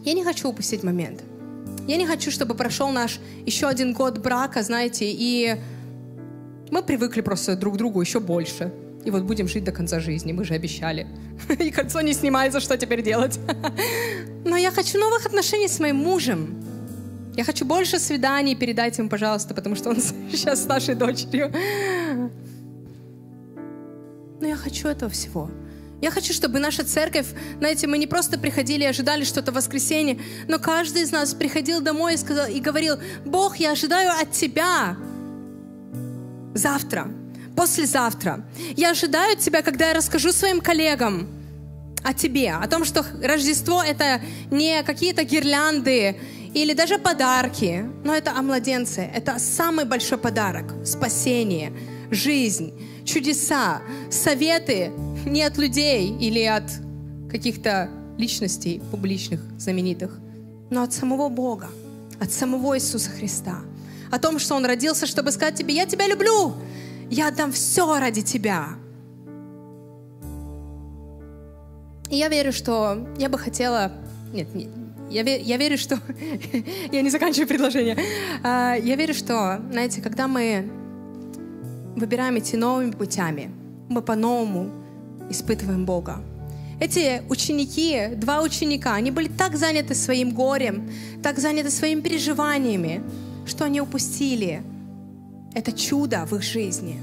я 0.04 0.14
не 0.14 0.24
хочу 0.24 0.48
упустить 0.48 0.82
момент. 0.82 1.22
Я 1.86 1.96
не 1.96 2.06
хочу, 2.06 2.30
чтобы 2.30 2.54
прошел 2.54 2.90
наш 2.90 3.20
еще 3.46 3.66
один 3.66 3.92
год 3.92 4.18
брака, 4.18 4.62
знаете, 4.62 5.04
и 5.08 5.56
мы 6.70 6.82
привыкли 6.82 7.20
просто 7.20 7.56
друг 7.56 7.74
к 7.74 7.76
другу 7.76 8.00
еще 8.00 8.20
больше. 8.20 8.72
И 9.04 9.10
вот 9.10 9.24
будем 9.24 9.48
жить 9.48 9.64
до 9.64 9.72
конца 9.72 10.00
жизни, 10.00 10.32
мы 10.32 10.44
же 10.44 10.54
обещали. 10.54 11.06
И 11.58 11.70
кольцо 11.70 12.00
не 12.00 12.14
снимается, 12.14 12.60
что 12.60 12.76
теперь 12.78 13.02
делать? 13.02 13.38
Но 14.44 14.56
я 14.56 14.70
хочу 14.70 14.98
новых 14.98 15.26
отношений 15.26 15.68
с 15.68 15.80
моим 15.80 15.96
мужем. 15.96 16.62
Я 17.34 17.44
хочу 17.44 17.64
больше 17.64 17.98
свиданий, 17.98 18.54
передайте 18.54 19.00
ему, 19.00 19.08
пожалуйста, 19.08 19.54
потому 19.54 19.74
что 19.74 19.90
он 19.90 19.96
сейчас 20.32 20.64
с 20.64 20.66
нашей 20.66 20.94
дочерью. 20.94 21.52
Но 24.40 24.46
я 24.46 24.56
хочу 24.56 24.88
этого 24.88 25.10
всего. 25.10 25.50
Я 26.02 26.10
хочу, 26.10 26.32
чтобы 26.32 26.58
наша 26.58 26.84
церковь, 26.84 27.26
знаете, 27.58 27.86
мы 27.86 27.96
не 27.96 28.08
просто 28.08 28.36
приходили 28.38 28.82
и 28.82 28.86
ожидали 28.86 29.22
что-то 29.22 29.52
в 29.52 29.54
воскресенье, 29.54 30.18
но 30.48 30.58
каждый 30.58 31.02
из 31.02 31.12
нас 31.12 31.32
приходил 31.32 31.80
домой 31.80 32.14
и, 32.14 32.16
сказал, 32.16 32.48
и 32.48 32.60
говорил, 32.60 32.96
Бог, 33.24 33.56
я 33.56 33.70
ожидаю 33.70 34.10
от 34.20 34.32
Тебя 34.32 34.96
завтра, 36.54 37.08
послезавтра. 37.56 38.44
Я 38.76 38.90
ожидаю 38.90 39.34
от 39.34 39.38
Тебя, 39.38 39.62
когда 39.62 39.88
я 39.88 39.94
расскажу 39.94 40.32
своим 40.32 40.60
коллегам 40.60 41.28
о 42.02 42.12
Тебе, 42.12 42.50
о 42.50 42.66
том, 42.66 42.84
что 42.84 43.06
Рождество— 43.22 43.80
это 43.84 44.20
не 44.50 44.82
какие-то 44.82 45.22
гирлянды 45.22 46.16
или 46.54 46.74
даже 46.74 46.98
подарки, 46.98 47.84
но 48.04 48.14
это 48.14 48.32
о 48.32 48.42
младенце. 48.42 49.00
Это 49.02 49.38
самый 49.38 49.84
большой 49.84 50.18
подарок— 50.18 50.74
спасение, 50.84 51.72
жизнь, 52.10 52.72
чудеса, 53.04 53.80
советы, 54.10 54.92
не 55.26 55.42
от 55.42 55.56
людей 55.56 56.14
или 56.18 56.42
от 56.44 56.64
каких-то 57.30 57.88
личностей 58.18 58.82
публичных, 58.90 59.40
знаменитых, 59.58 60.18
но 60.70 60.82
от 60.82 60.92
самого 60.92 61.28
Бога, 61.28 61.68
от 62.20 62.32
самого 62.32 62.76
Иисуса 62.76 63.10
Христа. 63.10 63.60
О 64.10 64.18
том, 64.18 64.38
что 64.38 64.54
Он 64.54 64.66
родился, 64.66 65.06
чтобы 65.06 65.32
сказать 65.32 65.54
тебе, 65.54 65.74
я 65.74 65.86
тебя 65.86 66.06
люблю, 66.06 66.54
я 67.10 67.28
отдам 67.28 67.52
все 67.52 67.98
ради 67.98 68.20
тебя. 68.20 68.68
И 72.10 72.16
я 72.16 72.28
верю, 72.28 72.52
что 72.52 73.08
я 73.18 73.30
бы 73.30 73.38
хотела... 73.38 73.92
Нет, 74.34 74.54
не, 74.54 74.68
я, 75.12 75.36
я 75.36 75.56
верю, 75.56 75.78
что... 75.78 75.98
я 76.92 77.02
не 77.02 77.10
заканчиваю 77.10 77.48
предложение. 77.48 77.96
А, 78.42 78.74
я 78.74 78.96
верю, 78.96 79.14
что, 79.14 79.60
знаете, 79.70 80.00
когда 80.00 80.26
мы 80.26 80.70
выбираем 81.96 82.38
идти 82.38 82.56
новыми 82.56 82.90
путями, 82.92 83.50
мы 83.88 84.02
по-новому 84.02 84.70
испытываем 85.30 85.84
Бога. 85.84 86.22
Эти 86.80 87.22
ученики, 87.28 88.14
два 88.16 88.42
ученика, 88.42 88.94
они 88.94 89.10
были 89.10 89.28
так 89.28 89.56
заняты 89.56 89.94
своим 89.94 90.30
горем, 90.30 90.90
так 91.22 91.38
заняты 91.38 91.70
своими 91.70 92.00
переживаниями, 92.00 93.02
что 93.46 93.64
они 93.64 93.80
упустили 93.80 94.62
это 95.54 95.72
чудо 95.72 96.26
в 96.26 96.34
их 96.34 96.42
жизни, 96.42 96.98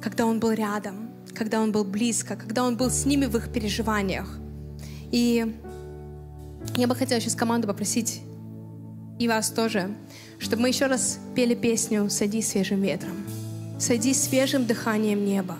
когда 0.00 0.26
Он 0.26 0.38
был 0.38 0.52
рядом, 0.52 1.10
когда 1.34 1.60
Он 1.60 1.72
был 1.72 1.84
близко, 1.84 2.36
когда 2.36 2.64
Он 2.64 2.76
был 2.76 2.90
с 2.90 3.06
ними 3.06 3.26
в 3.26 3.36
их 3.36 3.52
переживаниях. 3.52 4.38
И 5.10 5.54
я 6.76 6.86
бы 6.86 6.94
хотела 6.94 7.20
сейчас 7.20 7.34
команду 7.34 7.66
попросить 7.66 8.20
и 9.18 9.28
вас 9.28 9.50
тоже, 9.50 9.90
чтобы 10.38 10.62
мы 10.62 10.68
еще 10.68 10.86
раз 10.86 11.18
пели 11.34 11.54
песню 11.54 12.10
«Сади 12.10 12.42
свежим 12.42 12.82
ветром», 12.82 13.16
«Сади 13.78 14.12
свежим 14.12 14.66
дыханием 14.66 15.24
неба». 15.24 15.56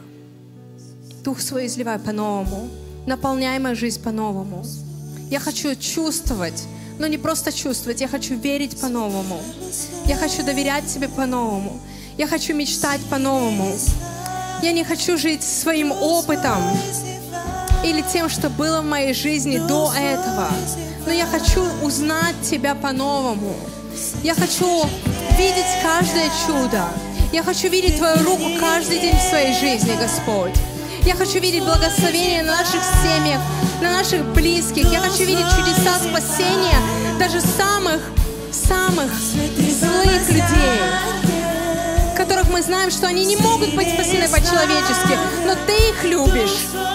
Дух 1.23 1.41
свой 1.41 1.67
изливай 1.67 1.99
по-новому. 1.99 2.69
Наполняй 3.07 3.59
мою 3.59 3.77
жизнь 3.77 4.03
по-новому. 4.03 4.65
Я 5.31 5.41
хочу 5.41 5.75
чувствовать, 5.77 6.65
но 6.99 7.07
не 7.07 7.17
просто 7.17 7.53
чувствовать, 7.53 8.01
я 8.01 8.09
хочу 8.09 8.35
верить 8.35 8.79
по-новому. 8.79 9.41
Я 10.07 10.17
хочу 10.17 10.45
доверять 10.45 10.87
Тебе 10.87 11.09
по-новому. 11.09 11.81
Я 12.19 12.27
хочу 12.27 12.55
мечтать 12.55 13.01
по-новому. 13.11 13.73
Я 14.63 14.73
не 14.73 14.85
хочу 14.85 15.17
жить 15.17 15.43
своим 15.43 15.93
опытом 15.93 16.63
или 17.85 18.03
тем, 18.13 18.29
что 18.29 18.49
было 18.49 18.81
в 18.81 18.85
моей 18.85 19.15
жизни 19.15 19.59
до 19.59 19.93
этого. 19.93 20.49
Но 21.07 21.13
я 21.13 21.27
хочу 21.27 21.63
узнать 21.83 22.35
Тебя 22.43 22.75
по-новому. 22.75 23.55
Я 24.23 24.35
хочу 24.35 24.87
видеть 25.37 25.83
каждое 25.83 26.31
чудо. 26.47 26.85
Я 27.33 27.43
хочу 27.43 27.69
видеть 27.69 27.99
Твою 27.99 28.25
руку 28.25 28.45
каждый 28.59 29.01
день 29.01 29.17
в 29.17 29.29
своей 29.29 29.53
жизни, 29.55 29.93
Господь. 30.01 30.55
Я 31.05 31.15
хочу 31.15 31.39
видеть 31.39 31.63
благословение 31.63 32.43
на 32.43 32.57
наших 32.57 32.81
семьях, 33.03 33.41
на 33.83 33.93
наших 33.93 34.25
близких. 34.33 34.91
Я 34.91 35.01
хочу 35.01 35.25
видеть 35.25 35.47
чудеса 35.51 35.99
спасения 35.99 36.79
даже 37.19 37.41
самых, 37.41 38.01
самых 38.51 39.13
злых 39.13 40.29
людей, 40.31 40.81
которых 42.17 42.49
мы 42.51 42.63
знаем, 42.63 42.91
что 42.91 43.07
они 43.07 43.27
не 43.27 43.37
могут 43.37 43.75
быть 43.75 43.93
спасены 43.93 44.29
по-человечески, 44.29 45.19
но 45.45 45.55
Ты 45.67 45.73
их 45.91 46.05
любишь. 46.05 46.94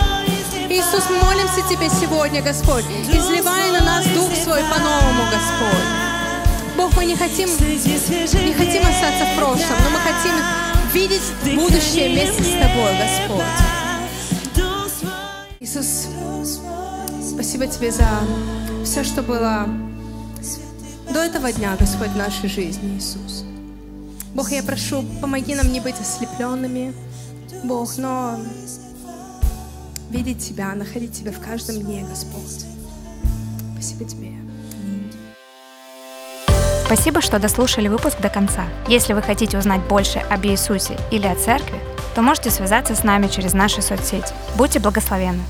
Иисус, 0.70 1.09
молимся 1.09 1.61
Тебе 1.67 1.89
сегодня, 1.89 2.43
Господь, 2.43 2.86
изливай 3.11 3.72
на 3.72 3.82
нас 3.82 4.05
Дух 4.09 4.30
Свой 4.36 4.61
по-новому, 4.61 5.24
Господь. 5.32 5.89
Бог, 6.78 6.95
мы 6.95 7.05
не 7.05 7.15
хотим, 7.15 7.49
не 7.49 8.53
хотим 8.53 8.84
остаться 8.84 9.26
в 9.26 9.36
прошлом, 9.36 9.78
но 9.84 9.89
мы 9.89 9.99
хотим 9.99 10.36
видеть 10.93 11.24
будущее 11.55 12.09
вместе 12.09 12.43
с 12.43 12.51
Тобой, 12.51 12.95
Господь. 12.99 13.45
Иисус, 15.59 16.07
спасибо 17.34 17.65
Тебе 17.65 17.91
за 17.91 18.07
все, 18.86 19.03
что 19.03 19.24
было 19.24 19.67
до 21.11 21.24
этого 21.24 21.51
дня, 21.51 21.76
Господь, 21.80 22.09
в 22.09 22.17
нашей 22.17 22.47
жизни, 22.47 22.95
Иисус. 22.95 23.43
Бог, 24.36 24.51
я 24.51 24.61
прошу, 24.61 25.03
помоги 25.20 25.55
нам 25.55 25.74
не 25.74 25.80
быть 25.80 25.99
ослепленными, 25.99 26.93
Бог, 27.63 27.97
но 27.97 28.39
видеть 30.10 30.45
Тебя, 30.45 30.74
находить 30.76 31.14
Тебя 31.14 31.32
в 31.32 31.39
каждом 31.39 31.82
дне, 31.82 32.05
Господь. 32.07 32.66
Спасибо 33.74 34.05
Тебе. 34.05 34.32
Спасибо, 36.86 37.22
что 37.22 37.38
дослушали 37.38 37.88
выпуск 37.88 38.20
до 38.20 38.30
конца. 38.30 38.66
Если 38.88 39.14
вы 39.14 39.22
хотите 39.22 39.60
узнать 39.60 39.82
больше 39.82 40.20
об 40.20 40.43
Иисусе 40.45 40.97
или 41.12 41.28
о 41.28 41.36
церкви, 41.36 41.80
то 42.16 42.24
можете 42.24 42.49
связаться 42.49 42.95
с 42.95 43.03
нами 43.03 43.28
через 43.28 43.53
наши 43.53 43.84
соцсети. 43.84 44.34
Будьте 44.57 44.80
благословенны! 44.80 45.43